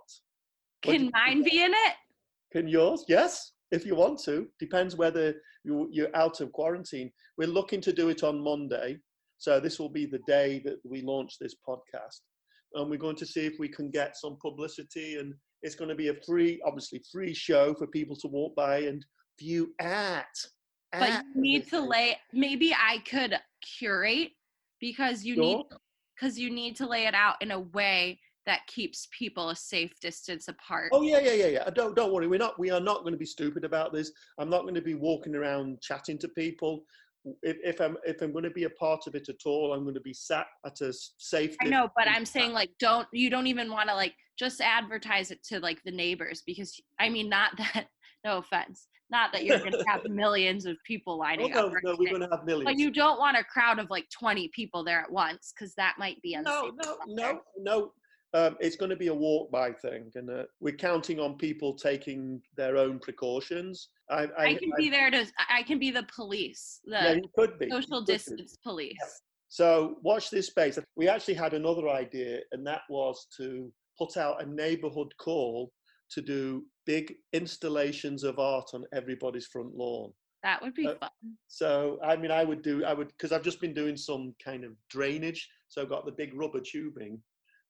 What 0.85 0.97
Can 0.97 1.11
mine 1.13 1.43
be 1.43 1.63
in 1.63 1.73
it? 1.73 1.95
Can 2.53 2.67
yours? 2.67 3.05
Yes, 3.07 3.53
if 3.71 3.85
you 3.85 3.95
want 3.95 4.19
to. 4.25 4.49
Depends 4.59 4.97
whether 4.97 5.35
you, 5.65 5.89
you're 5.93 6.15
out 6.17 6.41
of 6.41 6.53
quarantine. 6.53 7.13
We're 7.37 7.49
looking 7.49 7.81
to 7.83 7.93
do 7.93 8.09
it 8.09 8.25
on 8.25 8.43
Monday. 8.43 8.99
So 9.39 9.61
this 9.61 9.79
will 9.79 9.89
be 9.89 10.07
the 10.07 10.21
day 10.27 10.61
that 10.65 10.79
we 10.85 11.03
launch 11.03 11.39
this 11.39 11.55
podcast. 11.67 12.21
And 12.75 12.91
we're 12.91 12.99
going 12.99 13.17
to 13.17 13.27
see 13.27 13.47
if 13.47 13.55
we 13.59 13.69
can 13.69 13.91
get 13.91 14.17
some 14.17 14.37
publicity. 14.41 15.17
And 15.17 15.35
it's 15.62 15.75
going 15.75 15.89
to 15.89 15.95
be 15.95 16.09
a 16.09 16.15
free, 16.27 16.61
obviously, 16.65 17.03
free 17.12 17.35
show 17.35 17.75
for 17.75 17.87
people 17.87 18.17
to 18.17 18.29
walk 18.29 18.55
by 18.55 18.79
and 18.79 19.05
view 19.41 19.73
at. 19.81 20.27
but 20.93 21.25
you 21.35 21.41
need 21.41 21.69
to 21.69 21.81
lay 21.81 22.17
maybe 22.33 22.75
i 22.75 22.99
could 23.11 23.35
curate 23.79 24.33
because 24.81 25.25
you 25.25 25.37
need 25.37 25.62
because 26.15 26.39
you 26.39 26.50
need 26.50 26.77
to 26.77 26.87
lay 26.87 27.07
it 27.07 27.15
out 27.15 27.37
in 27.41 27.53
a 27.53 27.61
way 27.61 28.19
that 28.47 28.67
keeps 28.67 29.09
people 29.17 29.50
a 29.50 29.57
safe 29.57 29.93
distance 30.00 30.49
apart 30.49 30.91
Oh 30.93 31.03
yeah, 31.03 31.21
yeah, 31.21 31.33
yeah, 31.33 31.47
yeah. 31.47 31.71
Don't 31.71 31.95
don't 31.95 32.12
worry. 32.12 32.27
We're 32.27 32.39
not. 32.39 32.59
We 32.59 32.71
are 32.71 32.81
not 32.81 33.03
going 33.03 33.12
to 33.12 33.19
be 33.19 33.27
stupid 33.27 33.65
about 33.65 33.93
this. 33.93 34.11
I'm 34.39 34.50
not 34.50 34.62
going 34.62 34.75
to 34.75 34.81
be 34.81 34.95
walking 34.95 35.35
around 35.35 35.81
chatting 35.83 36.19
to 36.19 36.29
people. 36.29 36.83
If, 37.43 37.57
if 37.62 37.81
I'm 37.81 37.97
if 38.05 38.23
I'm 38.23 38.33
going 38.33 38.45
to 38.45 38.50
be 38.50 38.65
a 38.65 38.71
part 38.71 39.07
of 39.07 39.15
it 39.15 39.29
at 39.29 39.47
all, 39.47 39.73
I'm 39.75 39.83
going 39.83 39.95
to 39.95 40.00
be 40.00 40.15
sat 40.15 40.47
at 40.65 40.81
a 40.81 40.93
safe. 41.19 41.55
i 41.61 41.67
know 41.67 41.89
but 41.97 42.09
i'm 42.09 42.25
saying 42.25 42.53
like 42.53 42.71
don't 42.79 43.07
you 43.12 43.29
don't 43.29 43.47
even 43.47 43.71
want 43.71 43.89
to 43.89 43.95
like 43.95 44.15
just 44.39 44.61
advertise 44.61 45.31
it 45.31 45.43
to 45.45 45.61
like 45.61 45.83
the 45.85 45.91
neighbors 45.91 46.43
because 46.47 46.81
i 46.99 47.09
mean 47.09 47.29
not 47.29 47.50
that 47.59 47.87
No 48.25 48.39
offense. 48.39 48.89
Not 49.11 49.33
that 49.33 49.45
you're 49.45 49.59
going 49.59 49.73
to 49.73 49.85
have 49.89 50.03
millions 50.09 50.67
of 50.67 50.77
people 50.87 51.15
Oh, 51.15 51.19
lining 51.19 51.50
no, 51.53 51.67
up. 51.67 51.73
no, 51.83 51.97
we're 51.99 52.11
going 52.11 52.21
to 52.23 52.29
have 52.31 52.45
millions. 52.45 52.65
But 52.65 52.79
you 52.79 52.91
don't 52.91 53.19
want 53.19 53.37
a 53.37 53.45
crowd 53.45 53.79
of 53.79 53.91
like 53.91 54.07
20 54.11 54.49
people 54.55 54.85
there 54.85 55.00
at 55.00 55.11
once 55.11 55.53
because 55.55 55.75
that 55.77 55.95
might 55.99 56.21
be 56.23 56.35
unsafe. 56.35 56.55
no, 56.55 56.71
no, 56.85 56.97
no, 57.09 57.41
no. 57.59 57.93
Um, 58.33 58.57
it's 58.61 58.77
going 58.77 58.91
to 58.91 58.97
be 58.97 59.09
a 59.09 59.15
walk 59.15 59.51
by 59.51 59.73
thing, 59.73 60.11
and 60.15 60.31
uh, 60.31 60.45
we're 60.61 60.77
counting 60.77 61.19
on 61.19 61.37
people 61.37 61.75
taking 61.75 62.41
their 62.57 62.77
own 62.77 63.01
precautions. 63.01 63.89
I, 64.09 64.29
I, 64.39 64.45
I 64.45 64.55
can 64.55 64.71
be 64.77 64.89
there 64.89 65.11
to. 65.11 65.27
I 65.49 65.65
can 65.65 65.81
be 65.81 65.91
the 65.91 66.07
police, 66.15 66.81
the 66.85 66.93
yeah, 66.93 67.13
you 67.15 67.31
could 67.37 67.59
be. 67.59 67.69
social 67.69 67.99
could 67.99 68.07
be. 68.07 68.13
distance 68.13 68.57
police. 68.63 69.23
So 69.49 69.97
watch 70.03 70.31
this 70.31 70.47
space. 70.47 70.79
We 70.95 71.09
actually 71.09 71.35
had 71.35 71.55
another 71.55 71.89
idea, 71.89 72.39
and 72.53 72.65
that 72.69 72.83
was 72.89 73.27
to 73.37 73.73
put 73.99 74.17
out 74.17 74.41
a 74.41 74.47
neighbourhood 74.47 75.13
call 75.19 75.73
to 76.13 76.23
do 76.23 76.65
big 76.87 77.15
installations 77.33 78.23
of 78.23 78.39
art 78.39 78.71
on 78.75 78.85
everybody's 78.93 79.47
front 79.47 79.75
lawn. 79.75 80.13
That 80.45 80.63
would 80.63 80.75
be 80.75 80.87
Uh, 80.87 80.95
fun. 80.95 81.11
So 81.49 81.99
I 82.03 82.17
mean, 82.17 82.31
I 82.31 82.45
would 82.45 82.63
do, 82.63 82.85
I 82.85 82.95
would, 82.95 83.09
because 83.09 83.33
I've 83.33 83.43
just 83.43 83.61
been 83.61 83.75
doing 83.75 83.97
some 83.97 84.35
kind 84.43 84.65
of 84.65 84.73
drainage. 84.89 85.49
So 85.69 85.83
I've 85.83 85.89
got 85.89 86.07
the 86.07 86.13
big 86.13 86.33
rubber 86.35 86.61
tubing. 86.61 87.21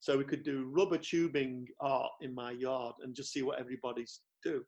So 0.01 0.17
we 0.17 0.25
could 0.25 0.43
do 0.43 0.71
rubber 0.75 0.99
tubing 0.99 1.67
art 1.81 2.11
in 2.23 2.35
my 2.35 2.53
yard 2.53 2.95
and 3.03 3.15
just 3.15 3.33
see 3.33 3.43
what 3.43 3.61
everybody's 3.61 4.21
do. 4.43 4.63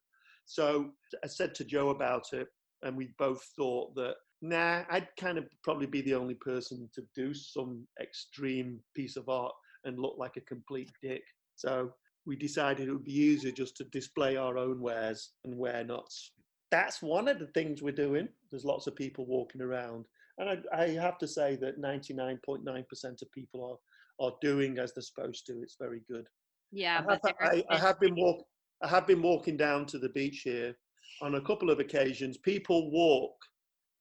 So 0.45 0.91
I 1.25 1.27
said 1.27 1.55
to 1.57 1.65
Joe 1.65 1.89
about 1.91 2.27
it, 2.33 2.49
and 2.83 2.97
we 2.97 3.15
both 3.19 3.43
thought 3.57 3.95
that, 3.95 4.17
nah, 4.43 4.83
I'd 4.91 5.09
kind 5.19 5.39
of 5.39 5.47
probably 5.65 5.87
be 5.87 6.03
the 6.03 6.15
only 6.15 6.35
person 6.35 6.89
to 6.95 7.03
do 7.15 7.33
some 7.33 7.87
extreme 8.01 8.81
piece 8.95 9.17
of 9.17 9.29
art 9.29 9.53
and 9.85 9.99
look 9.99 10.17
like 10.19 10.37
a 10.37 10.43
complete 10.43 10.91
dick. 11.03 11.23
So 11.57 11.93
we 12.27 12.37
decided 12.37 12.89
it 12.89 12.93
would 12.93 13.05
be 13.05 13.17
easier 13.17 13.53
just 13.53 13.77
to 13.79 13.85
display 13.85 14.37
our 14.37 14.59
own 14.59 14.81
wares 14.81 15.31
and 15.45 15.57
wear 15.57 15.85
nuts. 15.85 16.33
That's 16.71 17.03
one 17.03 17.29
of 17.29 17.39
the 17.39 17.49
things 17.49 17.83
we're 17.83 17.93
doing. 17.93 18.29
There's 18.51 18.65
lots 18.65 18.87
of 18.87 18.97
people 18.97 19.27
walking 19.27 19.61
around. 19.61 20.07
And 20.39 20.49
I, 20.49 20.83
I 20.83 20.89
have 20.91 21.19
to 21.19 21.29
say 21.29 21.57
that 21.57 21.81
99.9% 21.81 23.23
of 23.23 23.33
people 23.33 23.79
are, 24.21 24.27
are 24.27 24.33
doing 24.41 24.79
as 24.79 24.93
they're 24.95 25.03
supposed 25.03 25.47
to. 25.47 25.61
It's 25.62 25.77
very 25.79 26.03
good. 26.11 26.27
Yeah, 26.71 27.03
I 27.07 27.12
have, 27.12 27.21
I, 27.41 27.65
I 27.69 27.79
have 27.79 28.01
been 28.01 28.15
walk, 28.17 28.47
I 28.83 28.89
have 28.89 29.07
been 29.07 29.21
walking 29.21 29.57
down 29.59 29.85
to 29.87 29.99
the 29.99 30.09
beach 30.11 30.41
here 30.43 30.75
on 31.21 31.35
a 31.35 31.41
couple 31.43 31.71
of 31.71 31.81
occasions. 31.81 32.39
People 32.39 32.91
walk, 32.91 33.35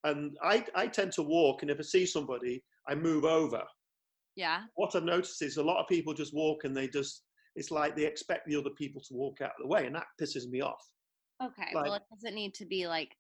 and 0.06 0.38
I, 0.42 0.66
I 0.74 0.88
tend 0.88 1.12
to 1.14 1.22
walk, 1.22 1.62
and 1.62 1.72
if 1.72 1.80
I 1.80 1.84
see 1.84 2.06
somebody, 2.06 2.64
I 2.88 2.96
move 2.96 3.26
over. 3.26 3.62
Yeah. 4.38 4.62
What 4.76 4.96
I've 4.96 5.04
noticed 5.04 5.42
is 5.42 5.58
a 5.58 5.64
lot 5.64 5.82
of 5.82 5.88
people 5.88 6.14
just 6.14 6.34
walk, 6.34 6.64
and 6.64 6.76
they 6.76 6.88
just 6.88 7.24
it's 7.56 7.72
like 7.72 7.96
they 7.96 8.06
expect 8.06 8.48
the 8.48 8.56
other 8.56 8.70
people 8.78 9.02
to 9.02 9.14
walk 9.14 9.42
out 9.42 9.50
of 9.50 9.62
the 9.62 9.68
way, 9.68 9.86
and 9.86 9.96
that 9.96 10.06
pisses 10.20 10.50
me 10.50 10.62
off. 10.62 10.82
Okay. 11.44 11.76
Like- 11.76 11.86
well, 11.86 11.96
it 11.96 12.04
doesn't 12.10 12.36
need 12.36 12.54
to 12.56 12.66
be 12.66 12.88
like 12.88 13.16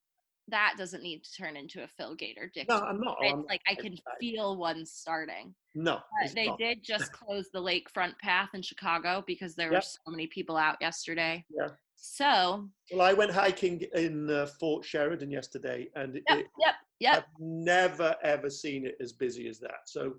that. 0.51 0.75
Doesn't 0.77 1.03
need 1.03 1.23
to 1.23 1.33
turn 1.33 1.57
into 1.57 1.83
a 1.83 1.87
Phil 1.87 2.15
Gator 2.15 2.51
dick. 2.53 2.69
No. 2.69 2.79
I'm 2.79 2.99
not. 3.01 3.17
It's 3.21 3.33
I'm, 3.33 3.45
like 3.47 3.61
I 3.67 3.75
can 3.75 3.97
feel 4.19 4.57
one 4.57 4.85
starting. 4.85 5.53
no, 5.75 5.99
But 6.21 6.35
they 6.35 6.47
not. 6.47 6.59
did 6.59 6.83
just 6.83 7.11
close 7.13 7.49
the 7.51 7.61
lakefront 7.61 8.17
path 8.19 8.49
in 8.53 8.61
Chicago 8.61 9.23
because 9.25 9.55
there 9.55 9.71
were 9.71 9.81
so 9.81 9.99
many 10.07 10.27
people 10.27 10.57
out 10.57 10.77
yesterday. 10.79 11.43
Yeah. 11.49 11.69
So 11.95 12.67
Well, 12.91 13.01
I 13.01 13.13
went 13.13 13.31
hiking 13.31 13.83
in 13.93 14.29
uh, 14.29 14.47
Fort 14.59 14.83
Sheridan 14.83 15.29
yesterday, 15.29 15.87
and 15.95 16.15
it, 16.15 16.23
yep, 16.27 16.39
it, 16.39 16.47
yep, 16.59 16.75
yep. 16.99 17.17
I've 17.17 17.39
never 17.39 18.15
ever 18.23 18.49
seen 18.49 18.85
it 18.87 18.97
as 18.99 19.13
busy 19.13 19.47
as 19.47 19.59
that. 19.59 19.81
So 19.85 20.13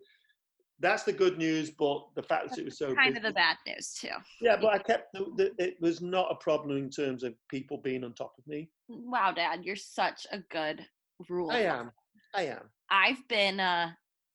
that's 0.78 1.02
the 1.02 1.12
good 1.12 1.38
news. 1.38 1.70
But 1.70 2.06
the 2.14 2.22
fact 2.22 2.50
that 2.50 2.58
it 2.58 2.64
was 2.64 2.78
so 2.78 2.94
kind 2.94 3.14
busy, 3.14 3.16
of 3.18 3.22
the 3.24 3.32
bad 3.32 3.56
news 3.66 3.94
too. 3.94 4.08
yeah. 4.40 4.56
But 4.60 4.74
I 4.74 4.78
kept 4.78 5.12
the, 5.12 5.26
the, 5.36 5.52
it 5.64 5.76
was 5.80 6.00
not 6.00 6.30
a 6.30 6.36
problem 6.36 6.76
in 6.76 6.88
terms 6.88 7.24
of 7.24 7.34
people 7.48 7.78
being 7.78 8.04
on 8.04 8.12
top 8.12 8.34
of 8.38 8.46
me. 8.46 8.68
Wow, 8.92 9.32
Dad, 9.32 9.64
you're 9.64 9.76
such 9.76 10.26
a 10.30 10.38
good 10.38 10.87
rule. 11.28 11.50
I 11.50 11.61
am. 11.61 11.92
I 12.34 12.42
am. 12.42 12.70
I've 12.90 13.26
been 13.28 13.61
uh 13.61 13.92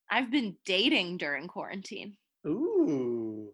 I've 0.10 0.32
been 0.32 0.56
dating 0.66 1.18
during 1.18 1.48
quarantine. 1.48 2.16
Ooh, 2.46 3.52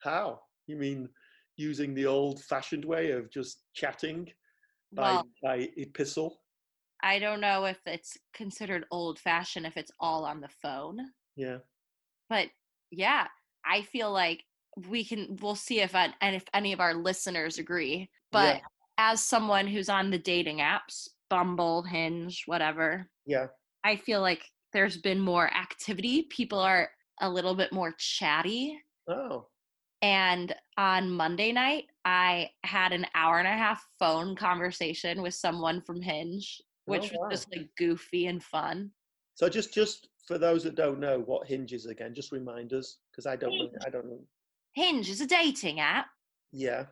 how? 0.00 0.40
You 0.66 0.76
mean 0.76 1.08
using 1.56 1.94
the 1.94 2.06
old-fashioned 2.06 2.84
way 2.84 3.12
of 3.12 3.30
just 3.30 3.62
chatting 3.72 4.30
by 4.92 5.12
Well, 5.12 5.28
by 5.42 5.68
epistle? 5.76 6.42
I 7.02 7.18
don't 7.18 7.40
know 7.40 7.64
if 7.64 7.78
it's 7.86 8.16
considered 8.34 8.84
old 8.90 9.18
fashioned 9.18 9.66
if 9.66 9.76
it's 9.76 9.92
all 10.00 10.24
on 10.24 10.40
the 10.40 10.50
phone. 10.62 10.98
Yeah. 11.36 11.58
But 12.28 12.48
yeah, 12.90 13.28
I 13.64 13.82
feel 13.82 14.12
like 14.12 14.44
we 14.88 15.04
can 15.04 15.38
we'll 15.40 15.54
see 15.54 15.80
if 15.80 15.94
I, 15.94 16.12
and 16.20 16.36
if 16.36 16.44
any 16.52 16.72
of 16.72 16.80
our 16.80 16.94
listeners 16.94 17.58
agree. 17.58 18.10
But 18.32 18.56
Yeah. 18.56 18.60
As 18.98 19.22
someone 19.22 19.66
who's 19.66 19.88
on 19.88 20.10
the 20.10 20.18
dating 20.18 20.58
apps, 20.58 21.08
Bumble, 21.30 21.82
Hinge, 21.82 22.42
whatever, 22.46 23.08
Yeah. 23.24 23.48
I 23.84 23.96
feel 23.96 24.20
like 24.20 24.42
there's 24.72 24.96
been 24.96 25.20
more 25.20 25.52
activity. 25.54 26.22
People 26.30 26.58
are 26.58 26.90
a 27.20 27.28
little 27.30 27.54
bit 27.54 27.72
more 27.72 27.94
chatty. 27.98 28.80
Oh. 29.08 29.46
And 30.02 30.54
on 30.76 31.10
Monday 31.10 31.52
night, 31.52 31.84
I 32.04 32.50
had 32.64 32.92
an 32.92 33.06
hour 33.14 33.38
and 33.38 33.48
a 33.48 33.52
half 33.52 33.84
phone 33.98 34.36
conversation 34.36 35.22
with 35.22 35.34
someone 35.34 35.80
from 35.80 36.00
Hinge, 36.02 36.60
which 36.84 37.12
Oh, 37.14 37.20
was 37.20 37.30
just 37.32 37.56
like 37.56 37.68
goofy 37.78 38.26
and 38.26 38.42
fun. 38.42 38.90
So 39.34 39.48
just 39.48 39.72
just 39.72 40.08
for 40.26 40.38
those 40.38 40.64
that 40.64 40.74
don't 40.74 40.98
know 41.00 41.20
what 41.20 41.46
Hinge 41.46 41.72
is 41.72 41.86
again, 41.86 42.14
just 42.14 42.32
remind 42.32 42.72
us 42.72 42.98
because 43.10 43.26
I 43.26 43.36
don't. 43.36 43.70
I 43.86 43.90
don't 43.90 44.06
know. 44.06 44.20
Hinge 44.74 45.08
is 45.08 45.20
a 45.20 45.26
dating 45.26 45.80
app 45.80 46.06
Yeah. 46.52 46.86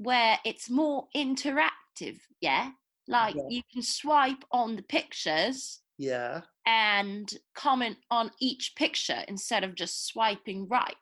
Where 0.00 0.38
it's 0.46 0.70
more 0.70 1.08
interactive, 1.14 2.18
yeah? 2.40 2.70
Like 3.06 3.34
Yeah. 3.34 3.42
you 3.50 3.62
can 3.70 3.82
swipe 3.82 4.42
on 4.50 4.76
the 4.76 4.82
pictures 4.82 5.82
Yeah. 5.98 6.40
and 6.64 7.30
comment 7.54 7.98
on 8.10 8.30
each 8.40 8.74
picture 8.76 9.22
instead 9.28 9.62
of 9.62 9.74
just 9.74 10.06
swiping 10.06 10.66
right. 10.68 10.96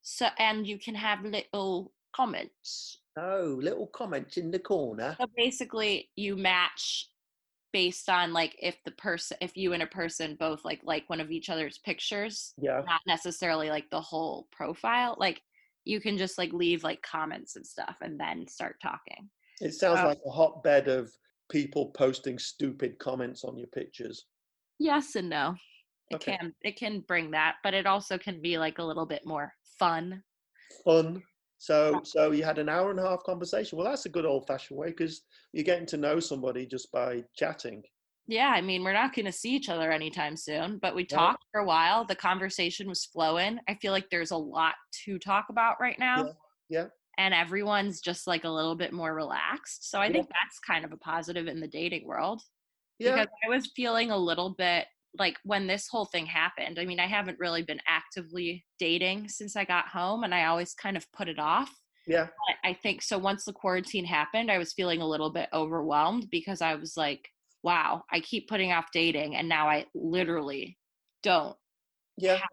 So 0.00 0.28
and 0.38 0.66
you 0.66 0.78
can 0.78 0.94
have 0.94 1.22
little 1.22 1.92
comments. 2.14 3.02
Oh, 3.18 3.58
little 3.60 3.86
comments 3.88 4.38
in 4.38 4.50
the 4.50 4.58
corner. 4.58 5.14
So 5.20 5.26
basically 5.36 6.10
you 6.16 6.34
match 6.36 7.06
based 7.74 8.08
on 8.08 8.32
like 8.32 8.56
if 8.62 8.82
the 8.84 8.92
person 8.92 9.36
if 9.42 9.54
you 9.58 9.74
and 9.74 9.82
a 9.82 9.86
person 9.86 10.36
both 10.36 10.64
like 10.64 10.80
like 10.84 11.04
one 11.10 11.20
of 11.20 11.30
each 11.30 11.50
other's 11.50 11.76
pictures, 11.76 12.54
Yeah. 12.56 12.80
not 12.86 13.02
necessarily 13.06 13.68
like 13.68 13.90
the 13.90 14.00
whole 14.00 14.48
profile. 14.52 15.16
Like 15.18 15.42
you 15.88 16.00
can 16.00 16.18
just 16.18 16.36
like 16.36 16.52
leave 16.52 16.84
like 16.84 17.00
comments 17.00 17.56
and 17.56 17.66
stuff 17.66 17.96
and 18.02 18.20
then 18.20 18.46
start 18.46 18.76
talking. 18.82 19.30
It 19.60 19.72
sounds 19.72 20.00
Uh, 20.00 20.08
like 20.08 20.18
a 20.26 20.30
hotbed 20.30 20.86
of 20.86 21.10
people 21.50 21.90
posting 21.92 22.38
stupid 22.38 22.98
comments 22.98 23.42
on 23.42 23.56
your 23.56 23.68
pictures. 23.68 24.26
Yes 24.78 25.16
and 25.16 25.30
no. 25.30 25.56
It 26.10 26.16
Okay. 26.16 26.36
can 26.36 26.54
it 26.62 26.76
can 26.76 27.00
bring 27.00 27.30
that, 27.30 27.56
but 27.62 27.74
it 27.74 27.86
also 27.86 28.18
can 28.18 28.40
be 28.42 28.58
like 28.58 28.78
a 28.78 28.84
little 28.84 29.06
bit 29.06 29.26
more 29.26 29.52
fun. 29.78 30.22
Fun. 30.84 31.22
So 31.56 32.02
so 32.04 32.32
you 32.32 32.44
had 32.44 32.58
an 32.58 32.68
hour 32.68 32.90
and 32.90 33.00
a 33.00 33.08
half 33.08 33.22
conversation. 33.24 33.78
Well, 33.78 33.88
that's 33.88 34.06
a 34.06 34.10
good 34.10 34.26
old 34.26 34.46
fashioned 34.46 34.78
way 34.78 34.88
because 34.88 35.22
you're 35.52 35.64
getting 35.64 35.86
to 35.86 35.96
know 35.96 36.20
somebody 36.20 36.66
just 36.66 36.92
by 36.92 37.24
chatting. 37.34 37.82
Yeah, 38.30 38.50
I 38.50 38.60
mean, 38.60 38.84
we're 38.84 38.92
not 38.92 39.14
going 39.14 39.24
to 39.24 39.32
see 39.32 39.50
each 39.56 39.70
other 39.70 39.90
anytime 39.90 40.36
soon, 40.36 40.78
but 40.78 40.94
we 40.94 41.02
Yeah. 41.10 41.16
talked 41.16 41.44
for 41.50 41.62
a 41.62 41.64
while. 41.64 42.04
The 42.04 42.14
conversation 42.14 42.86
was 42.86 43.06
flowing. 43.06 43.58
I 43.66 43.74
feel 43.76 43.90
like 43.92 44.10
there's 44.10 44.30
a 44.32 44.36
lot 44.36 44.74
to 45.04 45.18
talk 45.18 45.46
about 45.48 45.80
right 45.80 45.98
now. 45.98 46.26
Yeah, 46.26 46.32
yeah. 46.68 46.86
And 47.16 47.32
everyone's 47.34 48.00
just 48.02 48.26
like 48.26 48.44
a 48.44 48.50
little 48.50 48.76
bit 48.76 48.92
more 48.92 49.14
relaxed. 49.14 49.90
So 49.90 49.98
I 49.98 50.06
Yeah. 50.06 50.12
think 50.12 50.28
that's 50.28 50.58
kind 50.60 50.84
of 50.84 50.92
a 50.92 50.98
positive 50.98 51.48
in 51.48 51.58
the 51.58 51.66
dating 51.66 52.06
world. 52.06 52.42
Yeah. 52.98 53.12
Because 53.16 53.28
I 53.46 53.48
was 53.48 53.72
feeling 53.74 54.10
a 54.10 54.16
little 54.16 54.50
bit 54.50 54.86
like 55.18 55.38
when 55.42 55.66
this 55.66 55.88
whole 55.88 56.04
thing 56.04 56.26
happened. 56.26 56.78
I 56.78 56.84
mean, 56.84 57.00
I 57.00 57.06
haven't 57.06 57.38
really 57.38 57.62
been 57.62 57.80
actively 57.86 58.66
dating 58.78 59.30
since 59.30 59.56
I 59.56 59.64
got 59.64 59.88
home 59.88 60.22
and 60.22 60.34
I 60.34 60.44
always 60.44 60.74
kind 60.74 60.98
of 60.98 61.10
put 61.12 61.28
it 61.28 61.38
off. 61.38 61.74
Yeah. 62.06 62.26
But 62.26 62.56
I 62.62 62.74
think 62.74 63.00
so 63.02 63.16
once 63.18 63.46
the 63.46 63.54
quarantine 63.54 64.04
happened, 64.04 64.50
I 64.50 64.58
was 64.58 64.74
feeling 64.74 65.00
a 65.00 65.08
little 65.08 65.30
bit 65.30 65.48
overwhelmed 65.54 66.28
because 66.30 66.60
I 66.60 66.74
was 66.74 66.94
like, 66.96 67.26
wow, 67.62 68.04
I 68.10 68.20
keep 68.20 68.48
putting 68.48 68.72
off 68.72 68.86
dating 68.92 69.36
and 69.36 69.48
now 69.48 69.68
I 69.68 69.86
literally 69.94 70.78
don't 71.22 71.56
Yeah. 72.16 72.36
have 72.36 72.48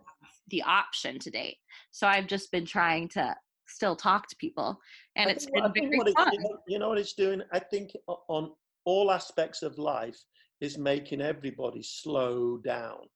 the 0.48 0.64
option 0.64 1.20
to 1.20 1.30
date. 1.30 1.58
So 1.92 2.08
I've 2.08 2.28
just 2.28 2.52
been 2.52 2.66
trying 2.66 3.10
to 3.10 3.36
still 3.68 3.96
talk 3.96 4.28
to 4.30 4.36
people 4.38 4.80
and 5.16 5.30
I 5.30 5.34
it's 5.34 5.46
think 5.46 5.54
been 5.56 5.64
what- 5.64 5.70
I 5.70 5.74
think 5.74 5.86
very 5.88 5.98
what 5.98 6.08
it- 6.08 6.60
you, 6.68 6.80
know, 6.80 6.90
what 6.90 6.98
it's 6.98 7.14
doing? 7.14 7.42
I 7.52 7.60
think 7.60 7.92
on 8.08 8.56
all 8.86 9.12
aspects 9.12 9.62
of 9.64 9.78
life 9.78 10.18
is 10.62 10.78
making 10.78 11.22
everybody 11.22 11.82
slow 11.84 12.58
down. 12.58 13.10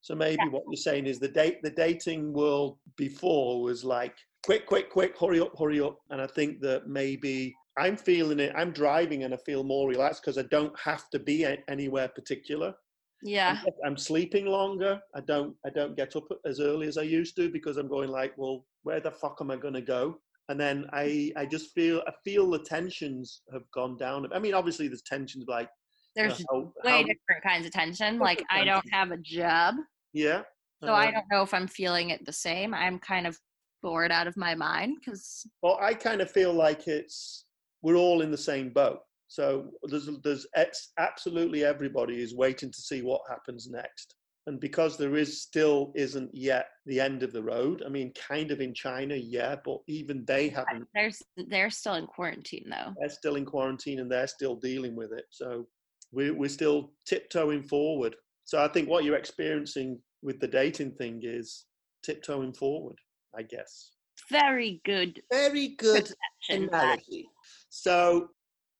So 0.00 0.14
maybe 0.14 0.48
what 0.50 0.64
you're 0.66 0.76
saying 0.76 1.06
is 1.06 1.20
the 1.20 1.28
date 1.28 1.62
the 1.62 1.70
dating 1.70 2.32
world 2.32 2.78
before 2.96 3.62
was 3.62 3.84
like 3.84 4.16
quick, 4.42 4.66
quick, 4.66 4.90
quick, 4.90 5.16
hurry 5.16 5.40
up, 5.40 5.56
hurry 5.56 5.80
up. 5.80 5.98
And 6.10 6.20
I 6.20 6.26
think 6.26 6.60
that 6.60 6.88
maybe 6.88 7.54
I'm 7.78 7.96
feeling 7.96 8.40
it. 8.40 8.52
I'm 8.54 8.70
driving 8.72 9.24
and 9.24 9.32
I 9.32 9.38
feel 9.38 9.64
more 9.64 9.88
relaxed 9.88 10.22
because 10.22 10.38
I 10.38 10.42
don't 10.50 10.78
have 10.78 11.08
to 11.10 11.18
be 11.18 11.46
anywhere 11.68 12.08
particular. 12.08 12.74
Yeah. 13.22 13.58
I'm, 13.64 13.72
I'm 13.92 13.96
sleeping 13.96 14.46
longer. 14.46 15.00
I 15.14 15.20
don't 15.20 15.54
I 15.64 15.70
don't 15.70 15.96
get 15.96 16.16
up 16.16 16.24
as 16.44 16.60
early 16.60 16.88
as 16.88 16.98
I 16.98 17.02
used 17.02 17.36
to 17.36 17.48
because 17.50 17.76
I'm 17.76 17.88
going 17.88 18.10
like, 18.10 18.32
well, 18.36 18.66
where 18.82 19.00
the 19.00 19.10
fuck 19.10 19.38
am 19.40 19.50
I 19.50 19.56
going 19.56 19.74
to 19.74 19.80
go? 19.82 20.18
and 20.48 20.60
then 20.60 20.86
I 20.92 21.32
I 21.36 21.46
just 21.46 21.72
feel 21.72 22.02
I 22.06 22.12
feel 22.24 22.50
the 22.50 22.58
tensions 22.58 23.42
have 23.52 23.62
gone 23.72 23.96
down. 23.96 24.26
I 24.34 24.38
mean, 24.38 24.54
obviously 24.54 24.88
there's 24.88 25.02
tensions 25.02 25.44
like 25.48 25.68
you 26.16 26.24
know, 26.24 26.28
There's 26.28 26.44
how- 26.50 26.72
way 26.84 26.90
how- 26.90 26.98
different 26.98 27.42
kinds 27.42 27.64
of 27.66 27.72
tension. 27.72 28.18
Like 28.18 28.42
I 28.50 28.64
don't 28.64 28.84
have 28.92 29.12
a 29.12 29.16
job, 29.16 29.76
yeah. 30.12 30.42
so 30.84 30.92
I 30.92 31.08
uh, 31.08 31.10
don't 31.12 31.24
know 31.30 31.42
if 31.42 31.54
I'm 31.54 31.68
feeling 31.68 32.10
it 32.10 32.24
the 32.26 32.32
same. 32.32 32.74
I'm 32.74 32.98
kind 32.98 33.26
of 33.26 33.38
bored 33.82 34.12
out 34.12 34.26
of 34.26 34.36
my 34.36 34.54
mind 34.54 34.96
because 35.00 35.46
Well, 35.62 35.78
I 35.80 35.94
kind 35.94 36.20
of 36.20 36.30
feel 36.30 36.52
like 36.52 36.86
it's 36.86 37.46
we're 37.82 37.96
all 37.96 38.22
in 38.22 38.30
the 38.30 38.38
same 38.38 38.70
boat. 38.70 39.00
So 39.28 39.70
there's 39.84 40.08
there's 40.22 40.46
ex, 40.54 40.92
absolutely 40.98 41.64
everybody 41.64 42.22
is 42.22 42.34
waiting 42.34 42.70
to 42.70 42.80
see 42.80 43.02
what 43.02 43.22
happens 43.28 43.68
next. 43.70 44.14
And 44.46 44.58
because 44.58 44.98
there 44.98 45.16
is 45.16 45.40
still 45.40 45.92
isn't 45.94 46.30
yet 46.34 46.66
the 46.84 47.00
end 47.00 47.22
of 47.22 47.32
the 47.32 47.42
road. 47.42 47.82
I 47.86 47.88
mean, 47.88 48.12
kind 48.28 48.50
of 48.50 48.60
in 48.60 48.74
China, 48.74 49.14
yeah, 49.14 49.56
but 49.64 49.78
even 49.86 50.24
they 50.26 50.48
haven't. 50.48 50.88
there's 50.94 51.22
they're 51.48 51.70
still 51.70 51.94
in 51.94 52.06
quarantine 52.06 52.66
though. 52.68 52.92
They're 52.98 53.08
still 53.08 53.36
in 53.36 53.44
quarantine 53.44 54.00
and 54.00 54.10
they're 54.10 54.26
still 54.26 54.56
dealing 54.56 54.96
with 54.96 55.12
it. 55.12 55.24
So 55.30 55.66
we're 56.12 56.34
we're 56.34 56.48
still 56.48 56.92
tiptoeing 57.06 57.62
forward. 57.62 58.16
So 58.44 58.62
I 58.62 58.68
think 58.68 58.88
what 58.88 59.04
you're 59.04 59.16
experiencing 59.16 59.98
with 60.22 60.40
the 60.40 60.48
dating 60.48 60.92
thing 60.92 61.20
is 61.22 61.64
tiptoeing 62.02 62.52
forward. 62.52 62.96
I 63.34 63.42
guess. 63.42 63.92
Very 64.30 64.80
good. 64.84 65.22
Very 65.30 65.68
good 65.68 66.12
perception, 66.48 66.68
analogy. 66.68 67.28
So 67.74 68.28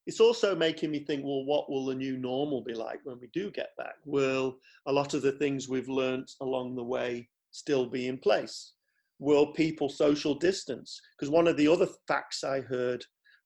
it's 0.06 0.20
also 0.20 0.54
making 0.54 0.90
me 0.90 0.98
think, 0.98 1.24
well, 1.24 1.46
what 1.46 1.70
will 1.70 1.86
the 1.86 1.94
new 1.94 2.18
normal 2.18 2.62
be 2.62 2.74
like 2.74 3.00
when 3.04 3.18
we 3.18 3.28
do 3.32 3.50
get 3.50 3.70
back? 3.78 3.94
Will 4.04 4.58
a 4.86 4.92
lot 4.92 5.14
of 5.14 5.22
the 5.22 5.32
things 5.32 5.66
we've 5.66 5.88
learnt 5.88 6.30
along 6.42 6.76
the 6.76 6.84
way 6.84 7.26
still 7.52 7.86
be 7.86 8.08
in 8.08 8.18
place? 8.18 8.74
Will 9.18 9.46
people 9.46 9.88
social 9.88 10.34
distance? 10.34 11.00
Because 11.16 11.30
one 11.30 11.48
of 11.48 11.56
the 11.56 11.68
other 11.68 11.88
facts 12.06 12.44
I 12.44 12.60
heard 12.60 13.02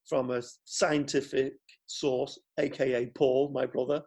from 0.08 0.32
a 0.32 0.42
scientific 0.64 1.52
source, 1.86 2.40
aka 2.58 3.06
Paul, 3.14 3.52
my 3.54 3.66
brother, 3.66 4.02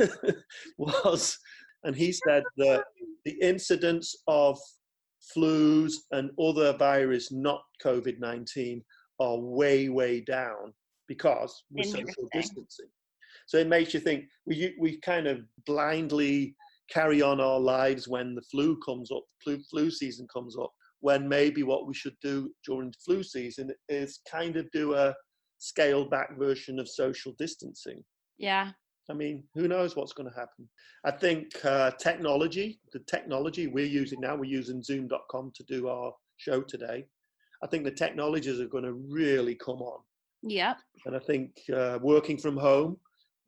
was, 0.78 1.38
and 1.84 1.94
he 1.94 2.10
said 2.10 2.42
that 2.56 2.82
the 3.24 3.38
incidence 3.40 4.16
of 4.26 4.58
flus 5.32 5.92
and 6.10 6.32
other 6.40 6.76
virus, 6.76 7.30
not 7.30 7.62
COVID 7.84 8.18
19, 8.18 8.82
are 9.20 9.38
way, 9.38 9.88
way 9.88 10.20
down 10.20 10.72
because 11.08 11.64
we're 11.70 11.84
social 11.84 12.28
distancing. 12.32 12.88
So 13.46 13.58
it 13.58 13.68
makes 13.68 13.94
you 13.94 14.00
think 14.00 14.24
we, 14.44 14.74
we 14.78 14.98
kind 15.00 15.26
of 15.26 15.40
blindly 15.66 16.56
carry 16.90 17.22
on 17.22 17.40
our 17.40 17.58
lives 17.60 18.08
when 18.08 18.34
the 18.34 18.42
flu 18.42 18.78
comes 18.80 19.10
up, 19.10 19.24
flu, 19.42 19.58
flu 19.70 19.90
season 19.90 20.26
comes 20.32 20.56
up, 20.56 20.70
when 21.00 21.28
maybe 21.28 21.62
what 21.62 21.86
we 21.86 21.94
should 21.94 22.16
do 22.22 22.50
during 22.64 22.92
flu 23.04 23.22
season 23.22 23.70
is 23.88 24.20
kind 24.30 24.56
of 24.56 24.70
do 24.72 24.94
a 24.94 25.14
scaled 25.58 26.10
back 26.10 26.36
version 26.36 26.78
of 26.78 26.88
social 26.88 27.32
distancing. 27.38 28.02
Yeah. 28.38 28.70
I 29.08 29.14
mean, 29.14 29.44
who 29.54 29.68
knows 29.68 29.94
what's 29.94 30.12
going 30.12 30.28
to 30.28 30.36
happen? 30.36 30.68
I 31.04 31.12
think 31.12 31.64
uh, 31.64 31.92
technology, 31.92 32.80
the 32.92 32.98
technology 33.00 33.68
we're 33.68 33.86
using 33.86 34.20
now, 34.20 34.34
we're 34.34 34.44
using 34.50 34.82
Zoom.com 34.82 35.52
to 35.54 35.64
do 35.64 35.88
our 35.88 36.12
show 36.38 36.60
today. 36.60 37.06
I 37.66 37.68
think 37.68 37.82
the 37.82 37.90
technologies 37.90 38.60
are 38.60 38.68
going 38.68 38.84
to 38.84 38.92
really 38.92 39.56
come 39.56 39.82
on. 39.82 39.98
Yeah. 40.40 40.74
And 41.04 41.16
I 41.16 41.18
think 41.18 41.50
uh, 41.74 41.98
working 42.00 42.38
from 42.38 42.56
home 42.56 42.96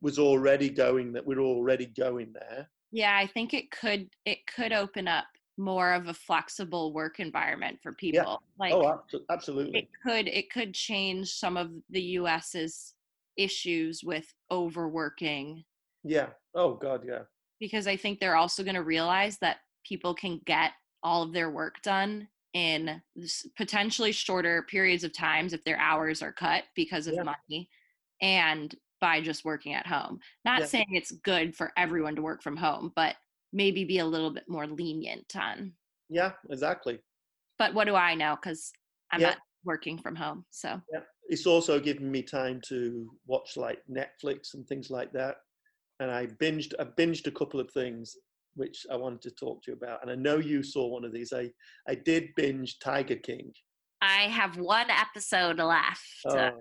was 0.01 0.19
already 0.19 0.69
going, 0.69 1.13
that 1.13 1.25
we're 1.25 1.39
already 1.39 1.85
going 1.85 2.33
there. 2.33 2.69
Yeah, 2.91 3.15
I 3.17 3.27
think 3.27 3.53
it 3.53 3.71
could 3.71 4.09
it 4.25 4.39
could 4.53 4.73
open 4.73 5.07
up 5.07 5.27
more 5.57 5.93
of 5.93 6.07
a 6.09 6.13
flexible 6.13 6.91
work 6.91 7.21
environment 7.21 7.79
for 7.81 7.93
people. 7.93 8.41
Like 8.59 8.73
oh, 8.73 9.03
absolutely. 9.31 9.79
it 9.79 9.87
could 10.05 10.27
it 10.27 10.51
could 10.51 10.73
change 10.73 11.29
some 11.29 11.55
of 11.55 11.71
the 11.89 12.01
US's 12.01 12.95
issues 13.37 14.03
with 14.03 14.25
overworking 14.51 15.63
Yeah. 16.03 16.27
Oh, 16.55 16.73
God, 16.73 17.05
yeah. 17.07 17.21
because 17.61 17.87
I 17.87 17.95
think 17.95 18.19
they're 18.19 18.35
also 18.35 18.63
going 18.63 18.75
to 18.75 18.83
realize 18.83 19.37
that 19.37 19.59
people 19.87 20.13
can 20.13 20.41
get 20.45 20.71
all 21.03 21.23
of 21.23 21.31
their 21.31 21.51
work 21.51 21.81
done 21.83 22.27
in 22.53 23.01
potentially 23.55 24.11
shorter 24.11 24.63
periods 24.63 25.03
of 25.03 25.13
times 25.13 25.53
if 25.53 25.63
their 25.63 25.77
hours 25.77 26.21
are 26.21 26.33
cut 26.33 26.65
because 26.75 27.07
of 27.07 27.13
Yeah. 27.15 27.23
money 27.23 27.69
and 28.21 28.75
by 28.99 29.21
just 29.21 29.45
working 29.45 29.73
at 29.73 29.87
home. 29.87 30.19
Not 30.43 30.61
Yeah. 30.61 30.65
saying 30.65 30.87
it's 30.89 31.11
good 31.11 31.55
for 31.55 31.71
everyone 31.77 32.15
to 32.17 32.21
work 32.21 32.41
from 32.43 32.57
home, 32.57 32.91
but 32.95 33.15
maybe 33.53 33.85
be 33.85 33.99
a 33.99 34.05
little 34.05 34.31
bit 34.31 34.49
more 34.49 34.67
lenient 34.67 35.35
on. 35.35 35.77
Yeah, 36.09 36.33
exactly. 36.49 36.99
But 37.57 37.73
what 37.73 37.85
do 37.85 37.95
I 37.95 38.15
know 38.15 38.35
cuz 38.37 38.71
I'm 39.11 39.21
Yeah. 39.21 39.29
not 39.29 39.39
working 39.63 39.97
from 39.97 40.15
home. 40.15 40.45
So, 40.49 40.81
it's 41.27 41.45
also 41.45 41.79
given 41.79 42.09
me 42.11 42.23
time 42.23 42.59
to 42.61 43.15
watch 43.25 43.55
like 43.57 43.83
Netflix 43.87 44.53
and 44.53 44.67
things 44.67 44.89
like 44.89 45.11
that. 45.13 45.37
And 45.99 46.09
I 46.09 46.27
binged, 46.27 46.73
I 46.79 46.85
binged 46.85 47.27
a 47.27 47.31
couple 47.31 47.59
of 47.59 47.69
things 47.71 48.15
which 48.59 48.85
I 48.91 48.97
wanted 48.97 49.21
to 49.21 49.31
talk 49.31 49.63
to 49.63 49.71
you 49.71 49.77
about. 49.77 50.01
And 50.01 50.11
I 50.11 50.15
know 50.15 50.37
you 50.37 50.61
saw 50.61 50.85
one 50.87 51.05
of 51.05 51.13
these. 51.13 51.31
I, 51.31 51.49
I 51.87 51.95
did 51.95 52.29
binge 52.35 52.77
Tiger 52.79 53.15
King. 53.15 53.53
I 54.01 54.23
have 54.23 54.57
one 54.57 54.87
episode 54.89 55.59
left. 55.59 56.01
Oh, 56.27 56.51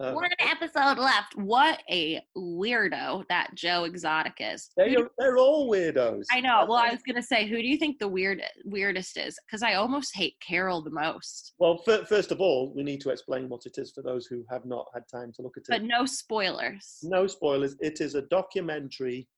uh, 0.00 0.12
one 0.12 0.30
episode 0.40 0.98
left. 0.98 1.36
What 1.36 1.82
a 1.90 2.20
weirdo 2.36 3.24
that 3.28 3.50
Joe 3.54 3.84
Exotic 3.84 4.34
is. 4.40 4.70
They 4.76 4.96
are, 4.96 5.08
they're 5.18 5.36
all 5.36 5.70
weirdos. 5.70 6.24
I 6.32 6.40
know. 6.40 6.64
Well, 6.66 6.78
I 6.78 6.90
was 6.90 7.00
gonna 7.06 7.22
say, 7.22 7.46
who 7.46 7.56
do 7.56 7.68
you 7.68 7.76
think 7.76 7.98
the 7.98 8.08
weird 8.08 8.42
weirdest 8.64 9.18
is? 9.18 9.38
Because 9.46 9.62
I 9.62 9.74
almost 9.74 10.16
hate 10.16 10.34
Carol 10.46 10.82
the 10.82 10.90
most. 10.90 11.52
Well, 11.58 11.78
fir- 11.84 12.06
first 12.06 12.32
of 12.32 12.40
all, 12.40 12.72
we 12.74 12.82
need 12.82 13.02
to 13.02 13.10
explain 13.10 13.48
what 13.48 13.66
it 13.66 13.78
is 13.78 13.92
for 13.92 14.02
those 14.02 14.26
who 14.26 14.44
have 14.50 14.64
not 14.64 14.86
had 14.94 15.04
time 15.12 15.32
to 15.36 15.42
look 15.42 15.56
at 15.58 15.62
it. 15.62 15.66
But 15.68 15.84
no 15.84 16.06
spoilers. 16.06 16.98
no 17.02 17.26
spoilers. 17.26 17.76
It 17.80 18.00
is 18.00 18.14
a 18.14 18.22
documentary 18.22 19.28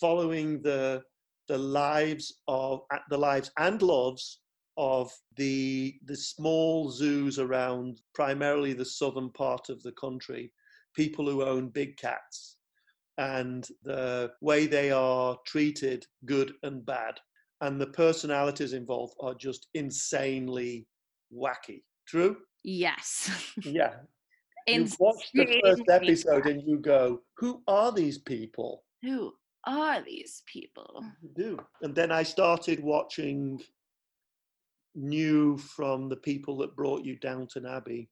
following 0.00 0.62
the 0.62 1.02
the 1.48 1.58
lives 1.58 2.40
of 2.48 2.80
the 3.10 3.18
lives 3.18 3.50
and 3.58 3.80
loves 3.82 4.40
of 4.76 5.12
the 5.36 5.94
the 6.04 6.16
small 6.16 6.90
zoos 6.90 7.38
around 7.38 8.00
primarily 8.14 8.72
the 8.72 8.84
southern 8.84 9.30
part 9.30 9.68
of 9.68 9.82
the 9.82 9.92
country, 9.92 10.52
people 10.94 11.28
who 11.28 11.42
own 11.42 11.68
big 11.68 11.96
cats, 11.96 12.56
and 13.18 13.68
the 13.82 14.32
way 14.40 14.66
they 14.66 14.90
are 14.90 15.38
treated, 15.46 16.06
good 16.24 16.54
and 16.62 16.84
bad, 16.84 17.14
and 17.60 17.80
the 17.80 17.86
personalities 17.88 18.72
involved 18.72 19.14
are 19.20 19.34
just 19.34 19.68
insanely 19.74 20.86
wacky. 21.32 21.82
True? 22.06 22.36
Yes. 22.62 23.30
Yeah. 23.64 23.94
You 24.66 24.88
watch 24.98 25.30
the 25.34 25.60
first 25.62 25.82
episode 25.90 26.46
and 26.46 26.62
you 26.66 26.78
go, 26.78 27.20
"Who 27.36 27.62
are 27.68 27.92
these 27.92 28.16
people?" 28.16 28.84
Who 29.02 29.34
are 29.66 30.02
these 30.02 30.42
people? 30.46 31.04
Do. 31.36 31.58
And 31.82 31.94
then 31.94 32.10
I 32.12 32.22
started 32.22 32.82
watching 32.82 33.60
new 34.94 35.58
from 35.58 36.08
the 36.08 36.16
people 36.16 36.56
that 36.58 36.76
brought 36.76 37.04
you 37.04 37.16
Downton 37.16 37.66
Abbey, 37.66 38.08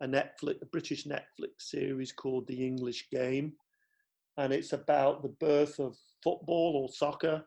a 0.00 0.06
Netflix, 0.06 0.60
a 0.62 0.66
British 0.66 1.04
Netflix 1.04 1.50
series 1.58 2.12
called 2.12 2.46
The 2.46 2.66
English 2.66 3.08
Game, 3.10 3.52
and 4.36 4.52
it's 4.52 4.72
about 4.72 5.22
the 5.22 5.34
birth 5.40 5.78
of 5.78 5.96
football 6.22 6.82
or 6.82 6.88
soccer 6.92 7.42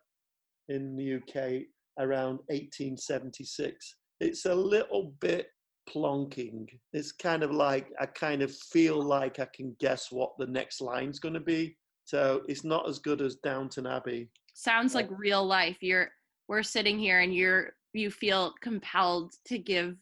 in 0.69 0.95
the 0.95 1.15
UK 1.15 1.63
around 1.99 2.39
1876. 2.47 3.95
It's 4.19 4.45
a 4.45 4.55
little 4.55 5.13
bit 5.19 5.47
plonking. 5.87 6.67
It's 6.93 7.11
kind 7.11 7.43
of 7.43 7.51
like 7.51 7.91
I 7.99 8.05
kind 8.05 8.41
of 8.41 8.53
feel 8.55 9.01
like 9.01 9.39
I 9.39 9.47
can 9.53 9.75
guess 9.79 10.11
what 10.11 10.31
the 10.37 10.47
next 10.47 10.81
line's 10.81 11.19
going 11.19 11.33
to 11.33 11.39
be. 11.39 11.77
So 12.09 12.41
it's 12.47 12.63
not 12.63 12.89
as 12.89 12.97
good 12.97 13.21
as 13.21 13.35
Downton 13.35 13.85
Abbey. 13.85 14.29
Sounds 14.55 14.95
like 14.95 15.07
real 15.11 15.45
life. 15.45 15.77
You're 15.81 16.09
we're 16.47 16.63
sitting 16.63 16.97
here 16.97 17.19
and 17.19 17.35
you're 17.35 17.73
you 17.93 18.09
feel 18.09 18.55
compelled 18.61 19.35
to 19.45 19.59
give 19.59 19.95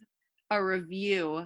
a 0.49 0.63
review 0.63 1.45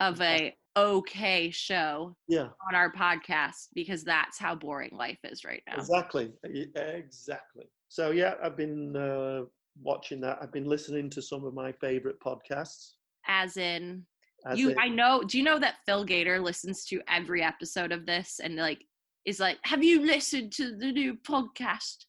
of 0.00 0.20
a 0.20 0.52
okay 0.76 1.50
show 1.52 2.16
Yeah, 2.26 2.48
on 2.68 2.74
our 2.74 2.92
podcast 2.92 3.68
because 3.72 4.02
that's 4.02 4.36
how 4.36 4.56
boring 4.56 4.96
life 4.96 5.20
is 5.22 5.44
right 5.44 5.62
now. 5.68 5.76
exactly, 5.76 6.32
exactly. 6.74 7.66
So 7.86 8.10
yeah, 8.10 8.34
I've 8.42 8.56
been 8.56 8.96
uh, 8.96 9.42
watching 9.80 10.20
that. 10.22 10.38
I've 10.42 10.52
been 10.52 10.68
listening 10.68 11.08
to 11.10 11.22
some 11.22 11.44
of 11.44 11.54
my 11.54 11.70
favorite 11.70 12.18
podcasts. 12.18 12.94
As 13.28 13.56
in 13.56 14.04
as 14.44 14.58
you 14.58 14.70
in- 14.70 14.78
I 14.80 14.88
know 14.88 15.22
do 15.22 15.38
you 15.38 15.44
know 15.44 15.60
that 15.60 15.76
Phil 15.86 16.02
Gator 16.04 16.40
listens 16.40 16.84
to 16.86 17.00
every 17.06 17.44
episode 17.44 17.92
of 17.92 18.06
this 18.06 18.40
and 18.42 18.56
like 18.56 18.84
is 19.26 19.40
like, 19.40 19.58
have 19.64 19.82
you 19.84 20.04
listened 20.06 20.52
to 20.52 20.76
the 20.76 20.92
new 20.92 21.14
podcast 21.16 22.04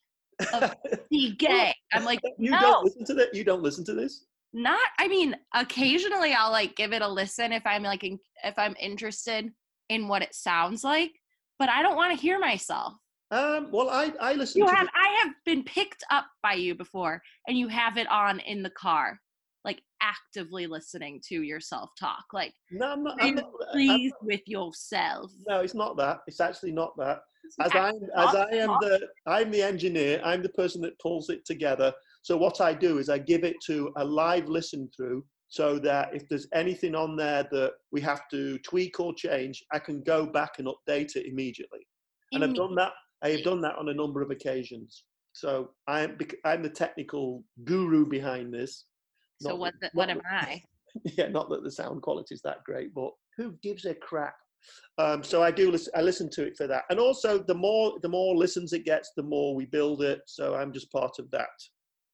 of 0.53 0.73
Be 1.09 1.35
Gay? 1.35 1.73
I'm 1.93 2.05
like, 2.05 2.19
you 2.37 2.51
no. 2.51 2.59
don't 2.61 2.85
listen 2.85 3.05
to 3.05 3.13
that. 3.15 3.33
You 3.35 3.43
don't 3.43 3.61
listen 3.63 3.83
to 3.85 3.93
this. 3.93 4.25
not 4.53 4.79
i 4.99 5.07
mean 5.07 5.33
occasionally 5.55 6.33
i'll 6.33 6.51
like 6.51 6.75
give 6.75 6.91
it 6.91 7.01
a 7.01 7.07
listen 7.07 7.53
if 7.53 7.65
i'm 7.65 7.83
like 7.83 8.03
in, 8.03 8.19
if 8.43 8.55
i'm 8.57 8.75
interested 8.81 9.49
in 9.87 10.07
what 10.09 10.21
it 10.21 10.33
sounds 10.35 10.83
like 10.83 11.11
but 11.57 11.69
i 11.69 11.81
don't 11.81 11.95
want 11.95 12.13
to 12.13 12.21
hear 12.21 12.37
myself 12.39 12.93
Um, 13.31 13.69
well, 13.71 13.89
I 13.89 14.11
I 14.19 14.33
listen 14.33 14.59
you 14.59 14.67
to 14.67 14.75
have 14.75 14.87
the- 14.87 14.99
i 15.05 15.07
have 15.23 15.33
been 15.45 15.63
picked 15.63 16.03
up 16.11 16.25
by 16.43 16.55
you 16.65 16.75
before 16.75 17.21
and 17.47 17.57
you 17.57 17.67
have 17.69 17.95
it 17.97 18.07
on 18.11 18.39
in 18.41 18.61
the 18.61 18.71
car 18.85 19.07
like 19.63 19.81
actively 20.01 20.67
listening 20.67 21.21
to 21.29 21.41
yourself 21.43 21.91
talk. 21.99 22.25
Like 22.33 22.53
No, 22.71 22.91
I'm 22.93 23.03
not. 23.03 23.17
I'm 23.21 23.35
not 23.35 23.45
uh, 23.45 23.47
I'm- 23.47 23.71
pleased 23.73 24.15
with 24.21 24.41
yourself. 24.47 25.31
no, 25.47 25.59
it's 25.59 25.75
not 25.75 25.97
that. 25.97 26.19
It's 26.27 26.39
actually 26.41 26.71
not 26.71 26.95
that. 26.97 27.19
It's 27.43 27.55
As 27.59 27.71
I'm, 27.75 27.95
as 28.17 28.35
I 28.35 28.49
am 28.53 28.69
the, 28.81 29.07
I'm 29.27 29.51
the 29.51 29.61
engineer. 29.63 30.21
I'm 30.23 30.43
the 30.43 30.49
person 30.49 30.81
that 30.83 30.97
pulls 30.99 31.29
it 31.29 31.43
together. 31.45 31.91
So 32.21 32.37
what 32.37 32.61
I 32.61 32.73
do 32.73 32.99
is 32.99 33.09
I 33.09 33.17
give 33.17 33.43
it 33.43 33.55
to 33.65 33.91
a 33.97 34.05
live 34.05 34.47
listen 34.47 34.89
through, 34.95 35.25
so 35.47 35.79
that 35.79 36.15
if 36.15 36.29
there's 36.29 36.47
anything 36.53 36.95
on 36.95 37.15
there 37.15 37.47
that 37.51 37.73
we 37.91 37.99
have 38.01 38.21
to 38.29 38.57
tweak 38.59 38.99
or 38.99 39.13
change, 39.15 39.63
I 39.73 39.79
can 39.79 40.01
go 40.03 40.25
back 40.25 40.59
and 40.59 40.67
update 40.67 41.15
it 41.15 41.25
immediately. 41.25 41.79
And 42.31 42.43
I've 42.43 42.53
done 42.55 42.75
that. 42.75 42.93
I 43.23 43.29
have 43.29 43.43
done 43.43 43.59
that 43.61 43.75
on 43.75 43.89
a 43.89 43.93
number 43.93 44.21
of 44.21 44.31
occasions. 44.31 45.03
So 45.33 45.71
I'm 45.87 46.17
I'm 46.45 46.61
the 46.63 46.69
technical 46.69 47.43
guru 47.65 48.05
behind 48.05 48.53
this. 48.53 48.85
So 49.41 49.55
what? 49.55 49.73
that- 49.81 49.93
what 49.93 50.09
am 50.09 50.21
I? 50.29 50.61
yeah, 51.17 51.27
not 51.27 51.49
that 51.49 51.63
the 51.63 51.71
sound 51.71 52.01
quality 52.01 52.35
is 52.35 52.41
that 52.41 52.63
great, 52.63 52.93
but 52.93 53.11
who 53.37 53.53
gives 53.63 53.85
a 53.85 53.95
crap? 53.95 54.35
Um, 54.97 55.23
so 55.23 55.41
I 55.41 55.49
do 55.49 55.71
listen. 55.71 55.91
I 55.95 56.01
listen 56.01 56.29
to 56.31 56.45
it 56.45 56.55
for 56.55 56.67
that, 56.67 56.83
and 56.89 56.99
also 56.99 57.39
the 57.39 57.55
more 57.55 57.97
the 58.03 58.09
more 58.09 58.35
listens 58.35 58.73
it 58.73 58.85
gets, 58.85 59.11
the 59.15 59.23
more 59.23 59.55
we 59.55 59.65
build 59.65 60.03
it. 60.03 60.21
So 60.27 60.53
I'm 60.55 60.71
just 60.71 60.91
part 60.91 61.17
of 61.17 61.31
that 61.31 61.49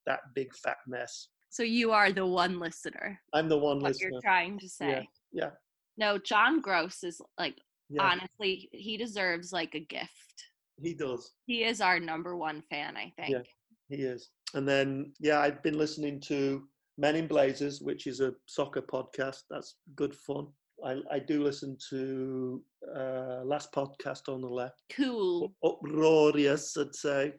that 0.06 0.20
big 0.34 0.54
fat 0.56 0.78
mess. 0.88 1.28
So 1.50 1.64
you 1.64 1.92
are 1.92 2.12
the 2.12 2.26
one 2.26 2.60
listener. 2.60 3.20
I'm 3.34 3.50
the 3.50 3.58
one 3.58 3.80
What 3.80 3.90
listener. 3.90 4.10
you're 4.12 4.22
trying 4.22 4.58
to 4.60 4.70
say. 4.70 5.08
yeah. 5.34 5.50
No, 5.98 6.18
John 6.20 6.62
Gross 6.62 7.04
is 7.04 7.20
like 7.40 7.58
Yeah, 7.90 8.04
honestly, 8.04 8.70
he 8.72 8.96
deserves 8.96 9.52
like 9.52 9.74
a 9.76 9.80
gift. 9.82 10.38
he 10.82 10.94
does. 10.94 11.34
He 11.48 11.64
is 11.64 11.82
our 11.82 12.00
number 12.00 12.38
one 12.38 12.62
fan, 12.70 12.96
I 12.96 13.12
think. 13.18 13.32
Yeah. 13.32 13.42
He 13.90 14.04
is. 14.04 14.30
And 14.54 14.66
then 14.68 15.12
yeah, 15.20 15.40
I've 15.42 15.62
been 15.64 15.78
listening 15.78 16.22
to 16.22 16.64
Men 16.98 17.16
in 17.16 17.28
Blazers, 17.28 17.82
which 17.82 18.08
is 18.08 18.20
a 18.22 18.34
soccer 18.46 18.82
podcast. 18.82 19.44
That's 19.50 19.76
good 19.96 20.16
fun. 20.16 20.48
I, 20.84 20.98
I 21.12 21.20
do 21.20 21.44
listen 21.44 21.78
to 21.90 22.62
uh, 22.96 23.42
last 23.44 23.72
podcast 23.72 24.30
on 24.30 24.42
the 24.42 24.48
left. 24.48 24.82
Cool. 24.96 25.54
uproarious, 25.64 26.76
I'd 26.78 26.96
say. 26.96 27.34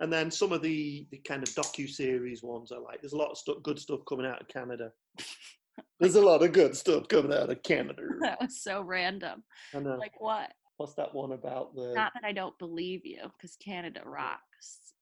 And 0.00 0.12
then 0.12 0.30
some 0.30 0.52
of 0.52 0.60
the, 0.62 1.06
the 1.12 1.18
kind 1.18 1.42
of 1.42 1.48
docu 1.50 1.88
series 1.88 2.42
ones 2.42 2.72
I 2.72 2.78
like. 2.78 3.00
There's 3.00 3.12
a 3.12 3.16
lot 3.16 3.30
of 3.30 3.38
stuff, 3.38 3.58
good 3.62 3.78
stuff 3.78 4.00
coming 4.08 4.26
out 4.26 4.40
of 4.40 4.48
Canada. 4.48 4.90
There's 6.00 6.16
a 6.16 6.20
lot 6.20 6.42
of 6.42 6.52
good 6.52 6.76
stuff 6.76 7.06
coming 7.08 7.32
out 7.32 7.50
of 7.50 7.62
Canada. 7.62 8.02
That 8.20 8.40
was 8.40 8.60
so 8.62 8.82
random. 8.82 9.44
I 9.74 9.78
know. 9.80 9.96
Like 9.96 10.20
what? 10.20 10.52
What's 10.76 10.94
that 10.94 11.14
one 11.14 11.32
about 11.32 11.74
the 11.76 11.92
Not 11.94 12.12
that 12.14 12.26
I 12.26 12.32
don't 12.32 12.58
believe 12.58 13.02
you, 13.04 13.20
because 13.36 13.56
Canada 13.56 14.00
rocks. 14.04 14.94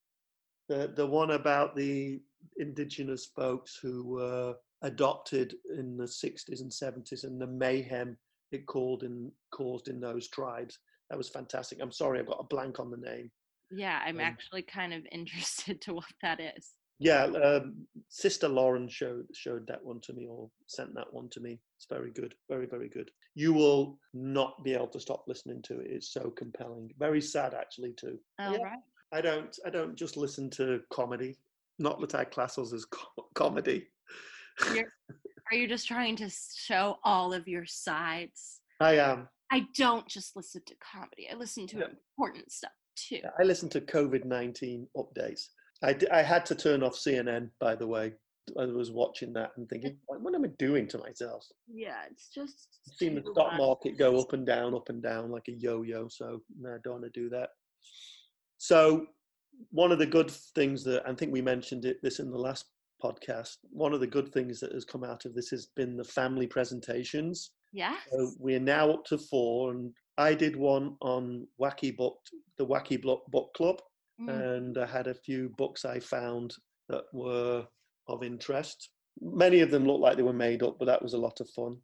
the 0.69 0.93
the 0.95 1.07
one 1.07 1.31
about 1.31 1.75
the 1.75 2.21
indigenous 2.57 3.27
folks 3.27 3.77
who 3.81 4.05
were 4.07 4.55
adopted 4.83 5.55
in 5.77 5.97
the 5.97 6.05
60s 6.05 6.61
and 6.61 6.71
70s 6.71 7.25
and 7.25 7.41
the 7.41 7.47
mayhem 7.47 8.17
it 8.51 8.67
called 8.67 9.03
in 9.05 9.31
caused 9.51 9.89
in 9.89 10.01
those 10.01 10.29
tribes. 10.29 10.79
That 11.09 11.17
was 11.19 11.29
fantastic. 11.29 11.79
I'm 11.81 11.93
sorry, 11.93 12.19
I've 12.19 12.27
got 12.27 12.41
a 12.41 12.45
blank 12.45 12.81
on 12.81 12.91
the 12.91 12.97
name. 12.97 13.31
Yeah, 13.71 14.01
I'm 14.05 14.17
Um, 14.17 14.21
actually 14.23 14.63
kind 14.63 14.93
of 14.93 15.07
interested 15.13 15.81
to 15.83 15.95
what 15.95 16.05
that 16.23 16.41
is. 16.41 16.75
Yeah, 16.99 17.25
um, 17.25 17.87
Sister 18.09 18.49
Lauren 18.49 18.89
showed 18.89 19.27
showed 19.35 19.67
that 19.67 19.83
one 19.83 20.01
to 20.03 20.13
me 20.13 20.27
or 20.29 20.51
sent 20.67 20.95
that 20.95 21.13
one 21.13 21.29
to 21.31 21.41
me. 21.41 21.59
It's 21.77 21.87
very 21.89 22.11
good, 22.13 22.35
very 22.49 22.67
very 22.67 22.89
good. 22.89 23.11
You 23.35 23.53
will 23.55 23.99
not 24.13 24.63
be 24.63 24.75
able 24.75 24.89
to 24.89 25.01
stop 25.01 25.25
listening 25.27 25.63
to 25.63 25.81
it. 25.81 25.91
It's 25.91 26.13
so 26.13 26.31
compelling. 26.31 26.93
Very 26.99 27.21
sad 27.21 27.55
actually 27.55 27.95
too. 27.95 28.19
All 28.39 28.53
Yeah. 28.53 28.63
right. 28.63 28.79
I 29.11 29.21
don't 29.21 29.59
I 29.67 29.71
don't 29.71 29.97
just 29.97 30.17
listen 30.17 30.49
to 30.51 30.81
comedy. 30.93 31.39
Not 31.79 32.01
that 32.01 32.15
I 32.15 32.25
class 32.25 32.59
us 32.59 32.73
as 32.73 32.85
co- 32.85 33.27
comedy. 33.35 33.89
You're- 34.73 34.85
Are 35.51 35.57
you 35.57 35.69
just 35.69 35.87
trying 35.89 36.17
to 36.17 36.31
show 36.31 36.99
all 37.05 37.33
of 37.33 37.47
your 37.49 37.67
sides? 37.67 38.61
I 38.81 38.97
am. 38.99 39.29
I 39.51 39.67
don't 39.77 40.07
just 40.09 40.35
listen 40.37 40.63
to 40.67 40.75
comedy. 40.77 41.29
I 41.31 41.35
listen 41.37 41.67
to 41.69 41.79
Yeah. 41.79 41.85
important 42.19 42.51
stuff 42.53 42.73
too. 42.97 43.17
Yeah, 43.23 43.31
I 43.39 43.43
listen 43.43 43.69
to 43.71 43.81
COVID 43.81 44.25
nineteen 44.25 44.87
updates. 44.97 45.49
I, 45.83 45.93
d- 45.95 46.09
I 46.11 46.23
had 46.23 46.47
to 46.47 46.55
turn 46.55 46.83
off 46.83 46.95
CNN 46.95 47.51
by 47.61 47.75
the 47.75 47.87
way. 47.87 48.13
I 48.59 48.65
was 48.67 48.91
watching 48.91 49.33
that 49.35 49.53
and 49.57 49.69
thinking, 49.69 49.97
what, 50.07 50.35
am 50.35 50.45
I 50.45 50.49
doing 50.59 50.89
to 50.89 50.99
myself? 50.99 51.47
Yeah, 51.73 52.03
it's 52.11 52.29
just 52.29 52.69
seen 52.99 53.15
the 53.15 53.23
stock 53.31 53.57
market 53.57 53.97
go 53.99 54.19
up 54.21 54.33
and 54.33 54.45
down, 54.45 54.75
up 54.75 54.89
and 54.89 55.01
down 55.03 55.31
like 55.31 55.47
a 55.49 55.53
yo-yo. 55.53 56.09
So 56.09 56.41
no, 56.59 56.71
I 56.75 56.79
don't 56.83 57.01
want 57.01 57.05
to 57.13 57.21
do 57.21 57.29
that. 57.31 57.51
So 58.59 59.07
one 59.71 59.93
of 59.93 59.99
the 59.99 60.07
good 60.07 60.31
things 60.31 60.83
that 60.85 61.03
I 61.09 61.15
think 61.15 61.33
we 61.33 61.43
mentioned 61.43 61.85
it 61.85 61.99
this 62.03 62.19
in 62.19 62.31
the 62.31 62.39
last 62.39 62.67
podcast. 63.03 63.57
One 63.71 63.93
of 63.93 64.01
the 64.01 64.07
good 64.07 64.33
things 64.33 64.61
that 64.61 64.73
has 64.73 64.85
come 64.85 65.05
out 65.05 65.25
of 65.25 65.35
this 65.35 65.49
has 65.51 65.67
been 65.77 65.97
the 65.97 66.05
family 66.05 66.47
presentations. 66.47 67.51
Yes. 67.73 67.97
So 68.11 68.33
we're 68.39 68.61
now 68.61 68.91
up 68.91 69.05
to 69.07 69.19
four, 69.19 69.73
and 69.73 69.93
I 70.19 70.35
did 70.35 70.57
one 70.57 70.97
on 71.01 71.47
Wacky 71.61 71.97
Book, 71.97 72.19
the 72.59 72.67
Wacky 72.67 73.01
Book 73.01 73.23
Book 73.31 73.53
Club, 73.55 73.81
Mm. 74.21 74.29
and 74.29 74.79
I 74.79 74.85
had 74.87 75.07
a 75.07 75.15
few 75.15 75.49
books 75.57 75.85
I 75.87 75.99
found 75.99 76.55
that 76.91 77.05
were 77.15 77.67
of 78.09 78.23
interest. 78.23 78.91
Many 79.21 79.61
of 79.61 79.71
them 79.71 79.87
looked 79.87 80.01
like 80.03 80.17
they 80.17 80.23
were 80.23 80.35
made 80.35 80.63
up, 80.63 80.79
but 80.79 80.85
that 80.85 81.03
was 81.03 81.15
a 81.15 81.19
lot 81.19 81.41
of 81.41 81.49
fun. 81.51 81.79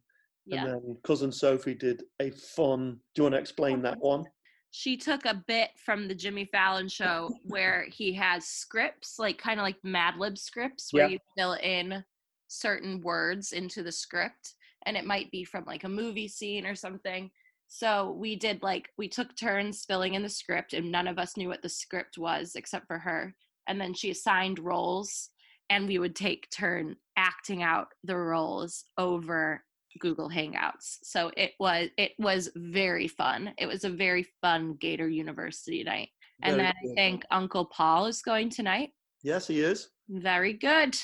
yeah. 0.45 0.65
And 0.65 0.73
then 0.85 0.97
cousin 1.03 1.31
Sophie 1.31 1.73
did 1.75 2.03
a 2.21 2.29
fun. 2.31 2.99
Do 3.13 3.19
you 3.19 3.23
want 3.23 3.33
to 3.35 3.39
explain 3.39 3.81
that 3.81 3.97
one? 3.99 4.23
She 4.71 4.97
took 4.97 5.25
a 5.25 5.43
bit 5.47 5.71
from 5.83 6.07
the 6.07 6.15
Jimmy 6.15 6.45
Fallon 6.45 6.87
show 6.87 7.29
where 7.43 7.85
he 7.91 8.13
has 8.13 8.45
scripts, 8.45 9.17
like 9.17 9.37
kind 9.37 9.59
of 9.59 9.63
like 9.63 9.83
Mad 9.83 10.17
Lib 10.17 10.37
scripts, 10.37 10.93
where 10.93 11.05
Yeah. 11.05 11.13
you 11.13 11.19
fill 11.37 11.53
in 11.53 12.03
certain 12.47 13.01
words 13.01 13.51
into 13.51 13.83
the 13.83 13.91
script, 13.91 14.55
and 14.85 14.95
it 14.95 15.05
might 15.05 15.31
be 15.31 15.43
from 15.43 15.65
like 15.65 15.83
a 15.83 15.89
movie 15.89 16.27
scene 16.27 16.65
or 16.65 16.75
something. 16.75 17.31
So 17.67 18.11
we 18.11 18.35
did 18.35 18.63
like 18.63 18.91
we 18.97 19.07
took 19.07 19.35
turns 19.35 19.85
filling 19.85 20.13
in 20.13 20.23
the 20.23 20.29
script, 20.29 20.73
and 20.73 20.91
none 20.91 21.07
of 21.07 21.19
us 21.19 21.37
knew 21.37 21.47
what 21.47 21.61
the 21.61 21.69
script 21.69 22.17
was 22.17 22.55
except 22.55 22.87
for 22.87 22.99
her. 22.99 23.35
And 23.67 23.79
then 23.79 23.93
she 23.93 24.11
assigned 24.11 24.59
roles, 24.59 25.29
and 25.69 25.87
we 25.87 25.99
would 25.99 26.15
take 26.15 26.49
turn 26.49 26.95
acting 27.15 27.61
out 27.61 27.89
the 28.03 28.17
roles 28.17 28.85
over 28.97 29.63
Google 29.99 30.29
Hangouts. 30.29 30.97
So 31.03 31.31
it 31.35 31.53
was 31.59 31.89
it 31.97 32.11
was 32.19 32.49
very 32.55 33.07
fun. 33.07 33.53
It 33.57 33.65
was 33.65 33.83
a 33.83 33.89
very 33.89 34.25
fun 34.41 34.75
Gator 34.79 35.09
University 35.09 35.83
night. 35.83 36.09
And 36.41 36.55
Very 36.55 36.67
then 36.67 36.91
I 36.91 36.95
think 36.95 37.25
Uncle 37.31 37.65
Paul 37.65 38.05
is 38.05 38.21
going 38.21 38.49
tonight. 38.49 38.91
Yes, 39.23 39.47
he 39.47 39.59
is. 39.61 39.89
Very 40.07 40.53
good. 40.53 40.95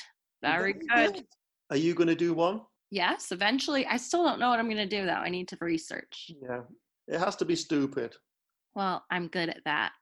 Very 0.42 0.72
good. 0.74 1.26
Are 1.70 1.76
you 1.76 1.94
going 1.94 2.08
to 2.08 2.14
do 2.14 2.32
one? 2.32 2.62
Yes, 2.90 3.32
eventually. 3.32 3.84
I 3.86 3.96
still 3.98 4.24
don't 4.24 4.38
know 4.38 4.48
what 4.48 4.58
I'm 4.58 4.66
going 4.70 4.76
to 4.76 4.86
do 4.86 5.04
though. 5.04 5.12
I 5.12 5.28
need 5.28 5.48
to 5.48 5.58
research. 5.60 6.30
Yeah. 6.42 6.60
It 7.08 7.18
has 7.18 7.36
to 7.36 7.44
be 7.44 7.56
stupid. 7.56 8.14
Well, 8.74 9.04
I'm 9.10 9.28
good 9.28 9.48
at 9.50 9.64
that. 9.64 9.92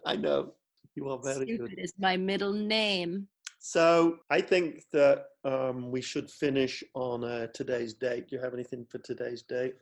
I 0.06 0.16
know. 0.16 0.54
You 0.94 1.08
are 1.10 1.18
very 1.22 1.44
Stupid 1.46 1.70
good. 1.70 1.78
is 1.78 1.92
my 1.98 2.16
middle 2.16 2.52
name. 2.52 3.28
So 3.68 4.18
I 4.30 4.42
think 4.42 4.84
that 4.92 5.24
um, 5.44 5.90
we 5.90 6.00
should 6.00 6.30
finish 6.30 6.84
on 6.94 7.24
uh, 7.24 7.48
today's 7.48 7.94
date. 7.94 8.28
Do 8.28 8.36
you 8.36 8.42
have 8.42 8.54
anything 8.54 8.86
for 8.88 8.98
today's 8.98 9.42
date? 9.42 9.74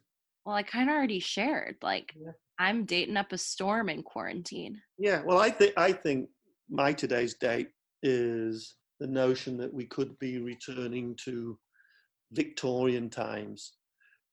Well, 0.47 0.57
I 0.57 0.63
kind 0.63 0.89
of 0.89 0.97
already 0.97 1.21
shared. 1.21 1.77
Like, 1.83 2.15
Yeah. 2.19 2.33
I'm 2.59 2.87
dating 2.87 3.19
up 3.19 3.33
a 3.33 3.37
storm 3.37 3.91
in 3.91 4.03
quarantine. 4.03 4.81
Yeah. 4.97 5.21
Well, 5.23 5.39
I 5.39 5.51
think 5.51 5.75
I 5.77 5.93
think 5.93 6.31
my 6.71 6.95
today's 6.95 7.35
date 7.35 7.69
is 8.03 8.75
the 9.01 9.07
notion 9.07 9.59
that 9.59 9.75
we 9.75 9.85
could 9.85 10.19
be 10.19 10.39
returning 10.39 11.15
to 11.27 11.59
Victorian 12.33 13.11
times, 13.11 13.75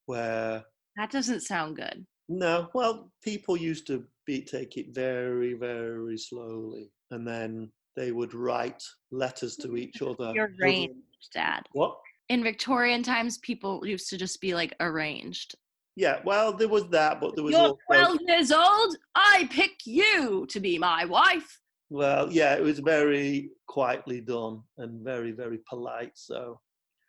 where 0.05 0.63
That 0.95 1.11
doesn't 1.11 1.41
sound 1.41 1.75
good. 1.75 2.05
No, 2.29 2.69
well, 2.73 3.11
people 3.21 3.57
used 3.57 3.85
to 3.87 4.05
be 4.25 4.43
take 4.43 4.77
it 4.77 4.95
very, 4.95 5.55
very 5.55 6.17
slowly, 6.17 6.93
and 7.09 7.27
then 7.27 7.69
they 7.95 8.12
would 8.12 8.34
write 8.34 8.84
letters 9.12 9.56
to 9.58 9.77
each 9.77 10.01
other. 10.01 10.32
You're 10.34 10.51
arranged, 10.62 10.95
Dad. 11.34 11.63
What? 11.73 11.97
In 12.30 12.43
Victorian 12.43 13.04
times, 13.04 13.38
people 13.39 13.86
used 13.86 14.10
to 14.10 14.17
just 14.17 14.39
be 14.39 14.54
like 14.54 14.73
arranged. 14.80 15.56
Yeah, 15.97 16.19
well, 16.23 16.54
there 16.54 16.69
was 16.69 16.88
that, 16.89 17.19
but 17.19 17.36
there 17.36 17.43
was 17.43 17.51
You're 17.51 17.62
also 17.62 17.77
12 17.88 18.17
years 18.27 18.51
old. 18.51 18.95
I 19.13 19.49
pick 19.51 19.86
you 19.86 20.45
to 20.49 20.60
be 20.62 20.77
my 20.77 21.04
wife. 21.04 21.60
well, 21.89 22.32
yeah, 22.32 22.54
it 22.56 22.63
was 22.63 22.80
very 22.80 23.49
quietly 23.67 24.21
done 24.21 24.62
and 24.77 25.04
very, 25.04 25.34
very 25.34 25.60
polite. 25.69 26.13
So 26.15 26.62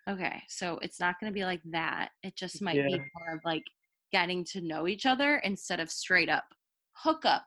Okay, 0.09 0.43
so 0.49 0.79
it's 0.83 0.99
not 0.99 1.15
going 1.21 1.31
to 1.31 1.35
be 1.35 1.45
like 1.45 1.63
that. 1.71 2.09
It 2.25 2.35
just 2.35 2.61
might 2.61 2.75
be 2.75 2.99
more 2.99 3.35
of 3.35 3.41
like 3.45 3.63
getting 4.11 4.45
to 4.47 4.61
know 4.61 4.89
each 4.89 5.07
other 5.07 5.37
instead 5.45 5.79
of 5.79 5.91
straight 5.91 6.29
up 6.29 6.45
hookup 6.93 7.47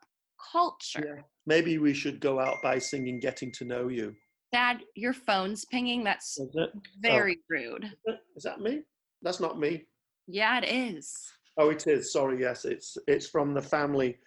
culture. 0.53 1.25
Maybe 1.45 1.77
we 1.77 1.93
should 1.93 2.19
go 2.19 2.39
out 2.39 2.61
by 2.61 2.79
singing 2.79 3.19
"Getting 3.19 3.51
to 3.53 3.65
Know 3.65 3.87
You." 3.87 4.15
Dad, 4.51 4.81
your 4.95 5.13
phone's 5.13 5.65
pinging. 5.65 6.03
That's 6.03 6.39
very 6.99 7.37
oh. 7.39 7.45
rude. 7.49 7.91
Is 8.35 8.43
that 8.43 8.61
me? 8.61 8.81
That's 9.21 9.39
not 9.39 9.59
me. 9.59 9.85
Yeah, 10.27 10.59
it 10.59 10.65
is. 10.65 11.13
Oh, 11.57 11.69
it 11.69 11.87
is. 11.87 12.11
Sorry, 12.11 12.39
yes, 12.39 12.65
it's 12.65 12.97
it's 13.07 13.27
from 13.27 13.53
the 13.53 13.61
family. 13.61 14.17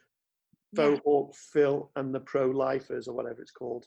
Faux 0.77 1.01
Hawk 1.05 1.35
Phil 1.53 1.91
and 1.97 2.15
the 2.15 2.21
Pro 2.21 2.51
Lifers 2.51 3.09
or 3.09 3.15
whatever 3.15 3.41
it's 3.41 3.51
called. 3.51 3.87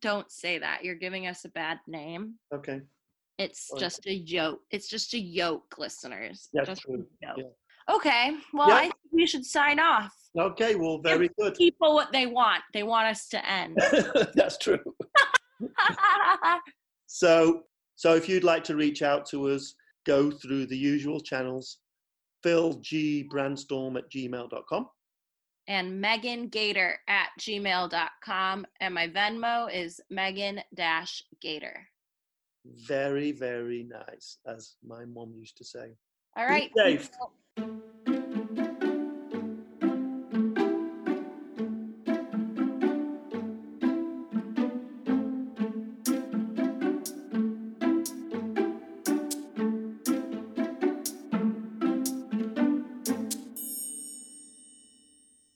Don't 0.00 0.30
say 0.30 0.58
that. 0.58 0.84
You're 0.84 0.94
giving 0.94 1.26
us 1.26 1.44
a 1.44 1.48
bad 1.48 1.78
name. 1.86 2.34
Okay. 2.54 2.80
It's 3.38 3.70
just 3.78 4.06
a 4.06 4.14
yoke. 4.14 4.60
It's 4.70 4.88
just 4.88 5.14
a 5.14 5.18
yoke, 5.18 5.74
listeners. 5.78 6.48
That's 6.52 6.68
just 6.68 6.82
true. 6.82 7.06
Yeah. 7.22 7.34
Okay. 7.90 8.36
Well, 8.52 8.68
Yeah. 8.68 8.74
I 8.74 8.82
think 8.82 8.94
we 9.12 9.26
should 9.26 9.44
sign 9.44 9.78
off. 9.78 10.14
Okay. 10.38 10.74
Well, 10.74 10.98
very 10.98 11.30
good. 11.38 11.54
People 11.54 11.94
what 11.94 12.12
they 12.12 12.26
want. 12.26 12.62
They 12.72 12.82
want 12.82 13.08
us 13.08 13.28
to 13.28 13.50
end. 13.50 13.78
That's 14.34 14.58
true. 14.58 14.80
So, 17.06 17.62
so 17.94 18.14
if 18.14 18.28
you'd 18.28 18.44
like 18.44 18.64
to 18.64 18.76
reach 18.76 19.00
out 19.00 19.26
to 19.26 19.48
us, 19.48 19.74
go 20.04 20.30
through 20.30 20.66
the 20.66 20.76
usual 20.76 21.20
channels. 21.20 21.78
Phil 22.42 22.74
G 22.74 23.26
Brandstorm 23.32 23.96
at 23.96 24.10
gmail.com. 24.10 24.88
and 25.68 26.00
Megan 26.00 26.48
Gator 26.48 26.98
at 27.08 27.28
gmail.com. 27.40 28.66
And 28.80 28.94
my 28.94 29.08
Venmo 29.08 29.72
is 29.72 30.00
Megan 30.10 30.60
Dash 30.74 31.22
Gator. 31.40 31.86
Very, 32.86 33.32
very 33.32 33.84
nice, 33.84 34.38
as 34.46 34.74
my 34.84 35.04
mom 35.04 35.32
used 35.32 35.56
to 35.58 35.64
say. 35.64 35.96
All 36.36 36.44
right. 36.46 36.70
safe. 36.76 37.10
people. 37.12 37.32